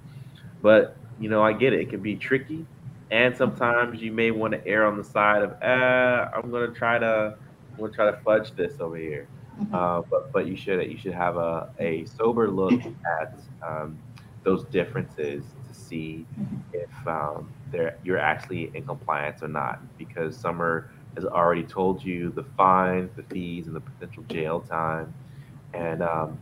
but 0.61 0.97
you 1.19 1.29
know 1.29 1.41
i 1.41 1.53
get 1.53 1.73
it 1.73 1.81
it 1.81 1.89
can 1.89 2.01
be 2.01 2.15
tricky 2.15 2.65
and 3.11 3.35
sometimes 3.35 4.01
you 4.01 4.11
may 4.11 4.31
want 4.31 4.53
to 4.53 4.67
err 4.67 4.85
on 4.85 4.97
the 4.97 5.03
side 5.03 5.43
of, 5.43 5.51
uh, 5.61 6.29
I'm 6.33 6.49
gonna 6.51 6.69
try 6.69 6.97
to, 6.97 7.37
I'm 7.71 7.79
gonna 7.79 7.93
try 7.93 8.09
to 8.09 8.17
fudge 8.23 8.51
this 8.55 8.79
over 8.79 8.97
here. 8.97 9.27
Mm-hmm. 9.59 9.73
Uh, 9.73 10.01
but 10.01 10.31
but 10.33 10.47
you 10.47 10.55
should 10.55 10.85
you 10.91 10.97
should 10.97 11.13
have 11.13 11.37
a, 11.37 11.69
a 11.79 12.05
sober 12.05 12.49
look 12.49 12.73
at 13.21 13.39
um, 13.65 13.97
those 14.43 14.65
differences 14.65 15.43
to 15.67 15.73
see 15.73 16.25
mm-hmm. 16.39 16.57
if 16.73 17.07
um, 17.07 17.49
they're 17.71 17.97
you're 18.03 18.19
actually 18.19 18.71
in 18.73 18.86
compliance 18.86 19.41
or 19.43 19.47
not. 19.47 19.80
Because 19.97 20.36
Sommer 20.36 20.91
has 21.15 21.25
already 21.25 21.63
told 21.63 22.03
you 22.03 22.32
the 22.32 22.43
fines, 22.57 23.11
the 23.15 23.23
fees, 23.23 23.67
and 23.67 23.75
the 23.75 23.80
potential 23.80 24.23
jail 24.23 24.59
time. 24.59 25.13
And 25.73 26.01
um, 26.01 26.38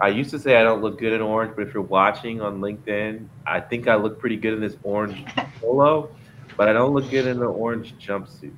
I 0.00 0.08
used 0.08 0.30
to 0.30 0.38
say 0.38 0.56
I 0.56 0.62
don't 0.62 0.80
look 0.80 0.98
good 0.98 1.12
in 1.12 1.20
orange, 1.20 1.52
but 1.54 1.66
if 1.66 1.74
you're 1.74 1.82
watching 1.82 2.40
on 2.40 2.60
LinkedIn, 2.60 3.26
I 3.46 3.60
think 3.60 3.86
I 3.86 3.96
look 3.96 4.18
pretty 4.18 4.36
good 4.36 4.54
in 4.54 4.60
this 4.60 4.76
orange 4.82 5.24
polo, 5.60 6.10
but 6.56 6.68
I 6.68 6.72
don't 6.72 6.94
look 6.94 7.10
good 7.10 7.26
in 7.26 7.38
the 7.38 7.46
orange 7.46 7.94
jumpsuit. 7.98 8.54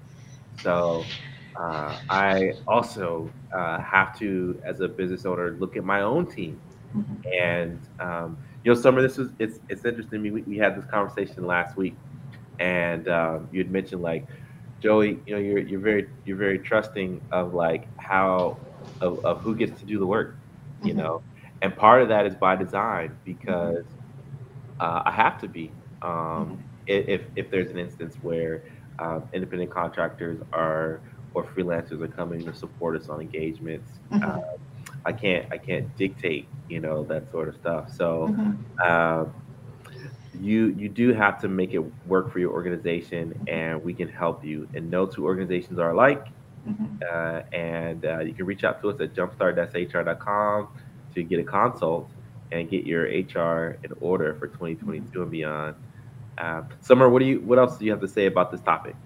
So 0.60 1.04
uh, 1.56 1.98
I 2.08 2.52
also 2.68 3.30
uh, 3.52 3.80
have 3.80 4.16
to, 4.20 4.60
as 4.64 4.80
a 4.80 4.88
business 4.88 5.26
owner, 5.26 5.56
look 5.58 5.76
at 5.76 5.84
my 5.84 6.02
own 6.02 6.26
team. 6.26 6.60
Mm-hmm. 6.96 7.28
And 7.40 7.80
um, 7.98 8.38
you 8.64 8.72
know, 8.72 8.80
Sommer, 8.80 9.02
this 9.02 9.18
is 9.18 9.32
it's 9.38 9.58
it's 9.68 9.84
interesting. 9.84 10.22
We 10.22 10.30
we 10.30 10.58
had 10.58 10.76
this 10.76 10.88
conversation 10.90 11.46
last 11.46 11.76
week, 11.76 11.96
and 12.60 13.08
um, 13.08 13.48
you 13.50 13.58
had 13.58 13.70
mentioned 13.70 14.02
like 14.02 14.26
Joey, 14.80 15.18
you 15.26 15.34
know, 15.34 15.40
you're 15.40 15.58
you're 15.58 15.80
very 15.80 16.08
you're 16.24 16.36
very 16.36 16.58
trusting 16.58 17.20
of 17.32 17.54
like 17.54 17.88
how 17.98 18.58
of, 19.00 19.24
of 19.24 19.40
who 19.40 19.56
gets 19.56 19.78
to 19.80 19.86
do 19.86 19.98
the 19.98 20.06
work, 20.06 20.36
you 20.82 20.90
mm-hmm. 20.90 20.98
know, 20.98 21.22
and 21.62 21.74
part 21.74 22.02
of 22.02 22.08
that 22.08 22.26
is 22.26 22.34
by 22.34 22.56
design 22.56 23.16
because 23.24 23.84
uh, 24.80 25.02
I 25.06 25.12
have 25.12 25.40
to 25.40 25.48
be. 25.48 25.70
Um, 26.02 26.10
mm-hmm. 26.10 26.54
if 26.88 27.22
if 27.36 27.50
there's 27.50 27.70
an 27.70 27.78
instance 27.78 28.16
where 28.20 28.64
um, 28.98 29.22
independent 29.32 29.70
contractors 29.70 30.42
are 30.52 31.00
or 31.34 31.44
freelancers 31.44 32.02
are 32.02 32.08
coming 32.08 32.44
to 32.44 32.52
support 32.52 33.00
us 33.00 33.08
on 33.08 33.20
engagements, 33.20 33.88
mm-hmm. 34.10 34.24
uh, 34.24 34.40
I 35.06 35.12
can't 35.12 35.50
I 35.52 35.58
can't 35.58 35.96
dictate 35.96 36.48
you 36.68 36.80
know 36.80 37.04
that 37.04 37.30
sort 37.30 37.48
of 37.48 37.54
stuff. 37.54 37.90
So. 37.90 38.28
Mm-hmm. 38.28 38.52
Uh, 38.84 39.24
you 40.40 40.68
you 40.78 40.88
do 40.88 41.12
have 41.12 41.38
to 41.42 41.48
make 41.48 41.74
it 41.74 41.84
work 42.06 42.32
for 42.32 42.38
your 42.38 42.52
organization, 42.52 43.38
and 43.48 43.84
we 43.84 43.92
can 43.92 44.08
help 44.08 44.42
you. 44.42 44.66
And 44.74 44.90
no 44.90 45.04
two 45.04 45.26
organizations 45.26 45.78
are 45.78 45.90
alike. 45.90 46.26
Mm-hmm. 46.66 46.96
Uh, 47.12 47.42
and 47.54 48.06
uh, 48.06 48.20
you 48.20 48.32
can 48.32 48.46
reach 48.46 48.64
out 48.64 48.80
to 48.80 48.88
us 48.88 49.00
at 49.00 49.14
jumpstart.hr.com 49.14 50.68
to 51.14 51.22
get 51.22 51.38
a 51.38 51.44
consult 51.44 52.10
and 52.50 52.68
get 52.70 52.86
your 52.86 53.04
HR 53.04 53.78
in 53.82 53.92
order 54.00 54.34
for 54.34 54.46
2022 54.46 55.06
mm-hmm. 55.06 55.22
and 55.22 55.30
beyond. 55.30 55.74
Uh, 56.38 56.62
Sommer, 56.80 57.08
what 57.08 57.20
do 57.20 57.26
you 57.26 57.40
what 57.40 57.58
else 57.58 57.76
do 57.76 57.84
you 57.84 57.90
have 57.90 58.00
to 58.00 58.08
say 58.08 58.26
about 58.26 58.50
this 58.50 58.60
topic? 58.60 58.96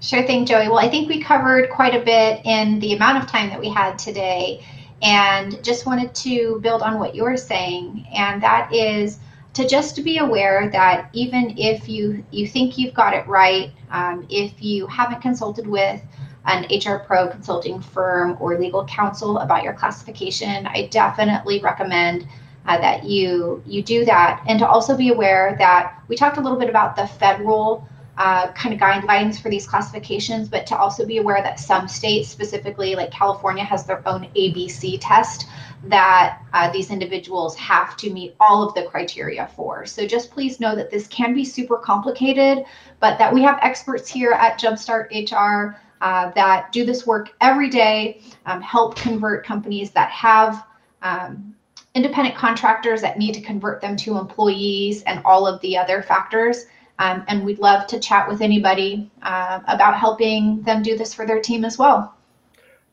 Sure 0.00 0.22
thing, 0.22 0.44
Joey. 0.44 0.68
Well, 0.68 0.78
I 0.78 0.88
think 0.88 1.08
we 1.08 1.22
covered 1.22 1.70
quite 1.70 1.94
a 1.94 2.04
bit 2.04 2.44
in 2.44 2.78
the 2.80 2.92
amount 2.94 3.22
of 3.22 3.30
time 3.30 3.48
that 3.48 3.60
we 3.60 3.70
had 3.70 3.98
today, 3.98 4.64
and 5.02 5.62
just 5.64 5.86
wanted 5.86 6.14
to 6.16 6.60
build 6.60 6.82
on 6.82 6.98
what 6.98 7.14
you 7.14 7.24
were 7.24 7.36
saying, 7.36 8.06
and 8.14 8.42
that 8.42 8.72
is 8.74 9.18
to 9.54 9.66
just 9.66 10.02
be 10.04 10.18
aware 10.18 10.68
that 10.70 11.08
even 11.12 11.56
if 11.56 11.88
you 11.88 12.24
you 12.30 12.46
think 12.46 12.76
you've 12.76 12.94
got 12.94 13.14
it 13.14 13.26
right, 13.26 13.70
um, 13.90 14.26
if 14.28 14.62
you 14.62 14.86
haven't 14.86 15.22
consulted 15.22 15.66
with 15.66 16.00
an 16.46 16.66
HR 16.70 16.98
pro 16.98 17.28
consulting 17.28 17.80
firm 17.80 18.36
or 18.40 18.58
legal 18.58 18.84
counsel 18.84 19.38
about 19.38 19.62
your 19.62 19.72
classification, 19.72 20.66
I 20.66 20.88
definitely 20.90 21.60
recommend 21.60 22.26
uh, 22.66 22.78
that 22.78 23.04
you 23.04 23.62
you 23.66 23.82
do 23.82 24.04
that, 24.04 24.42
and 24.46 24.58
to 24.58 24.68
also 24.68 24.96
be 24.96 25.10
aware 25.10 25.56
that 25.58 26.00
we 26.08 26.16
talked 26.16 26.38
a 26.38 26.40
little 26.40 26.58
bit 26.58 26.68
about 26.68 26.96
the 26.96 27.06
federal 27.06 27.86
uh, 28.16 28.52
kind 28.52 28.72
of 28.74 28.80
guidelines 28.80 29.40
for 29.40 29.50
these 29.50 29.66
classifications, 29.66 30.48
but 30.48 30.66
to 30.66 30.76
also 30.76 31.04
be 31.04 31.18
aware 31.18 31.42
that 31.42 31.58
some 31.58 31.88
states, 31.88 32.28
specifically 32.28 32.94
like 32.94 33.10
California, 33.10 33.64
has 33.64 33.84
their 33.84 34.06
own 34.08 34.28
ABC 34.36 34.98
test 35.00 35.46
that 35.84 36.40
uh, 36.52 36.70
these 36.70 36.90
individuals 36.90 37.56
have 37.56 37.96
to 37.96 38.10
meet 38.10 38.34
all 38.40 38.66
of 38.66 38.74
the 38.74 38.84
criteria 38.84 39.48
for. 39.54 39.84
So 39.84 40.06
just 40.06 40.30
please 40.30 40.60
know 40.60 40.74
that 40.76 40.90
this 40.90 41.06
can 41.08 41.34
be 41.34 41.44
super 41.44 41.76
complicated, 41.76 42.64
but 43.00 43.18
that 43.18 43.34
we 43.34 43.42
have 43.42 43.58
experts 43.60 44.08
here 44.08 44.32
at 44.32 44.58
Jumpstart 44.58 45.08
HR 45.10 45.76
uh, 46.00 46.30
that 46.32 46.72
do 46.72 46.84
this 46.84 47.06
work 47.06 47.34
every 47.40 47.70
day, 47.70 48.22
um, 48.46 48.60
help 48.60 48.96
convert 48.96 49.44
companies 49.44 49.90
that 49.92 50.10
have 50.10 50.66
um, 51.02 51.54
independent 51.94 52.36
contractors 52.36 53.00
that 53.00 53.18
need 53.18 53.34
to 53.34 53.40
convert 53.40 53.80
them 53.80 53.96
to 53.96 54.18
employees 54.18 55.02
and 55.04 55.22
all 55.24 55.46
of 55.46 55.60
the 55.60 55.76
other 55.76 56.02
factors. 56.02 56.66
Um, 56.98 57.24
and 57.28 57.44
we'd 57.44 57.58
love 57.58 57.86
to 57.88 57.98
chat 57.98 58.28
with 58.28 58.40
anybody 58.40 59.10
uh, 59.22 59.60
about 59.66 59.96
helping 59.98 60.62
them 60.62 60.82
do 60.82 60.96
this 60.96 61.12
for 61.12 61.26
their 61.26 61.40
team 61.40 61.64
as 61.64 61.78
well. 61.78 62.14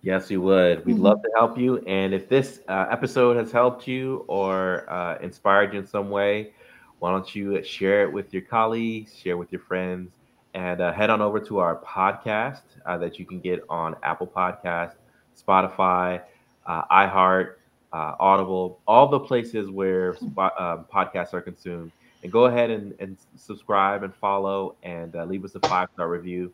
Yes, 0.01 0.29
we 0.29 0.37
would. 0.37 0.83
We'd 0.85 0.95
mm-hmm. 0.95 1.03
love 1.03 1.21
to 1.21 1.29
help 1.35 1.57
you. 1.59 1.77
And 1.79 2.13
if 2.13 2.27
this 2.27 2.61
uh, 2.67 2.87
episode 2.89 3.37
has 3.37 3.51
helped 3.51 3.87
you 3.87 4.25
or 4.27 4.91
uh, 4.91 5.19
inspired 5.21 5.73
you 5.73 5.79
in 5.79 5.85
some 5.85 6.09
way, 6.09 6.53
why 6.97 7.11
don't 7.11 7.35
you 7.35 7.63
share 7.63 8.03
it 8.03 8.11
with 8.11 8.33
your 8.33 8.41
colleagues, 8.41 9.15
share 9.15 9.37
with 9.37 9.51
your 9.51 9.61
friends, 9.61 10.11
and 10.53 10.81
uh, 10.81 10.91
head 10.91 11.09
on 11.09 11.21
over 11.21 11.39
to 11.39 11.59
our 11.59 11.77
podcast 11.77 12.61
uh, 12.85 12.97
that 12.97 13.19
you 13.19 13.25
can 13.25 13.39
get 13.39 13.63
on 13.69 13.95
Apple 14.03 14.27
Podcast, 14.27 14.95
Spotify, 15.37 16.21
uh, 16.65 16.83
iHeart, 16.91 17.55
uh, 17.93 18.15
Audible, 18.19 18.79
all 18.87 19.07
the 19.07 19.19
places 19.19 19.69
where 19.69 20.15
spot, 20.15 20.59
um, 20.59 20.85
podcasts 20.93 21.33
are 21.33 21.41
consumed. 21.41 21.91
And 22.23 22.31
go 22.31 22.45
ahead 22.45 22.69
and, 22.69 22.93
and 22.99 23.17
subscribe 23.35 24.03
and 24.03 24.13
follow 24.13 24.75
and 24.83 25.15
leave 25.27 25.43
us 25.43 25.55
a 25.55 25.59
five 25.67 25.89
star 25.93 26.07
review. 26.07 26.53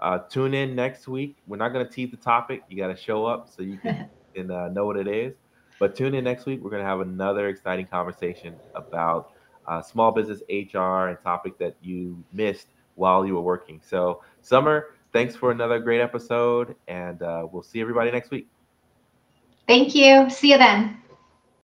Uh, 0.00 0.18
tune 0.18 0.54
in 0.54 0.74
next 0.74 1.08
week. 1.08 1.36
We're 1.46 1.56
not 1.56 1.72
going 1.72 1.86
to 1.86 1.90
tease 1.90 2.10
the 2.10 2.16
topic. 2.16 2.62
You 2.68 2.76
got 2.76 2.88
to 2.88 2.96
show 2.96 3.24
up 3.24 3.48
so 3.48 3.62
you 3.62 3.78
can, 3.78 4.10
uh, 4.50 4.68
know 4.68 4.86
what 4.86 4.96
it 4.96 5.06
is. 5.06 5.34
But 5.78 5.96
tune 5.96 6.14
in 6.14 6.24
next 6.24 6.46
week. 6.46 6.62
We're 6.62 6.70
going 6.70 6.82
to 6.82 6.88
have 6.88 7.00
another 7.00 7.48
exciting 7.48 7.86
conversation 7.86 8.54
about 8.74 9.32
uh, 9.66 9.80
small 9.82 10.12
business 10.12 10.42
HR 10.48 11.08
and 11.08 11.18
topic 11.22 11.58
that 11.58 11.76
you 11.80 12.22
missed 12.32 12.68
while 12.94 13.26
you 13.26 13.34
were 13.34 13.42
working. 13.42 13.80
So, 13.84 14.22
Sommer, 14.42 14.94
thanks 15.12 15.34
for 15.36 15.50
another 15.50 15.78
great 15.78 16.00
episode, 16.00 16.74
and 16.88 17.22
uh, 17.22 17.46
we'll 17.50 17.62
see 17.62 17.80
everybody 17.80 18.10
next 18.10 18.30
week. 18.30 18.48
Thank 19.66 19.94
you. 19.94 20.28
See 20.30 20.50
you 20.52 20.58
then. 20.58 21.03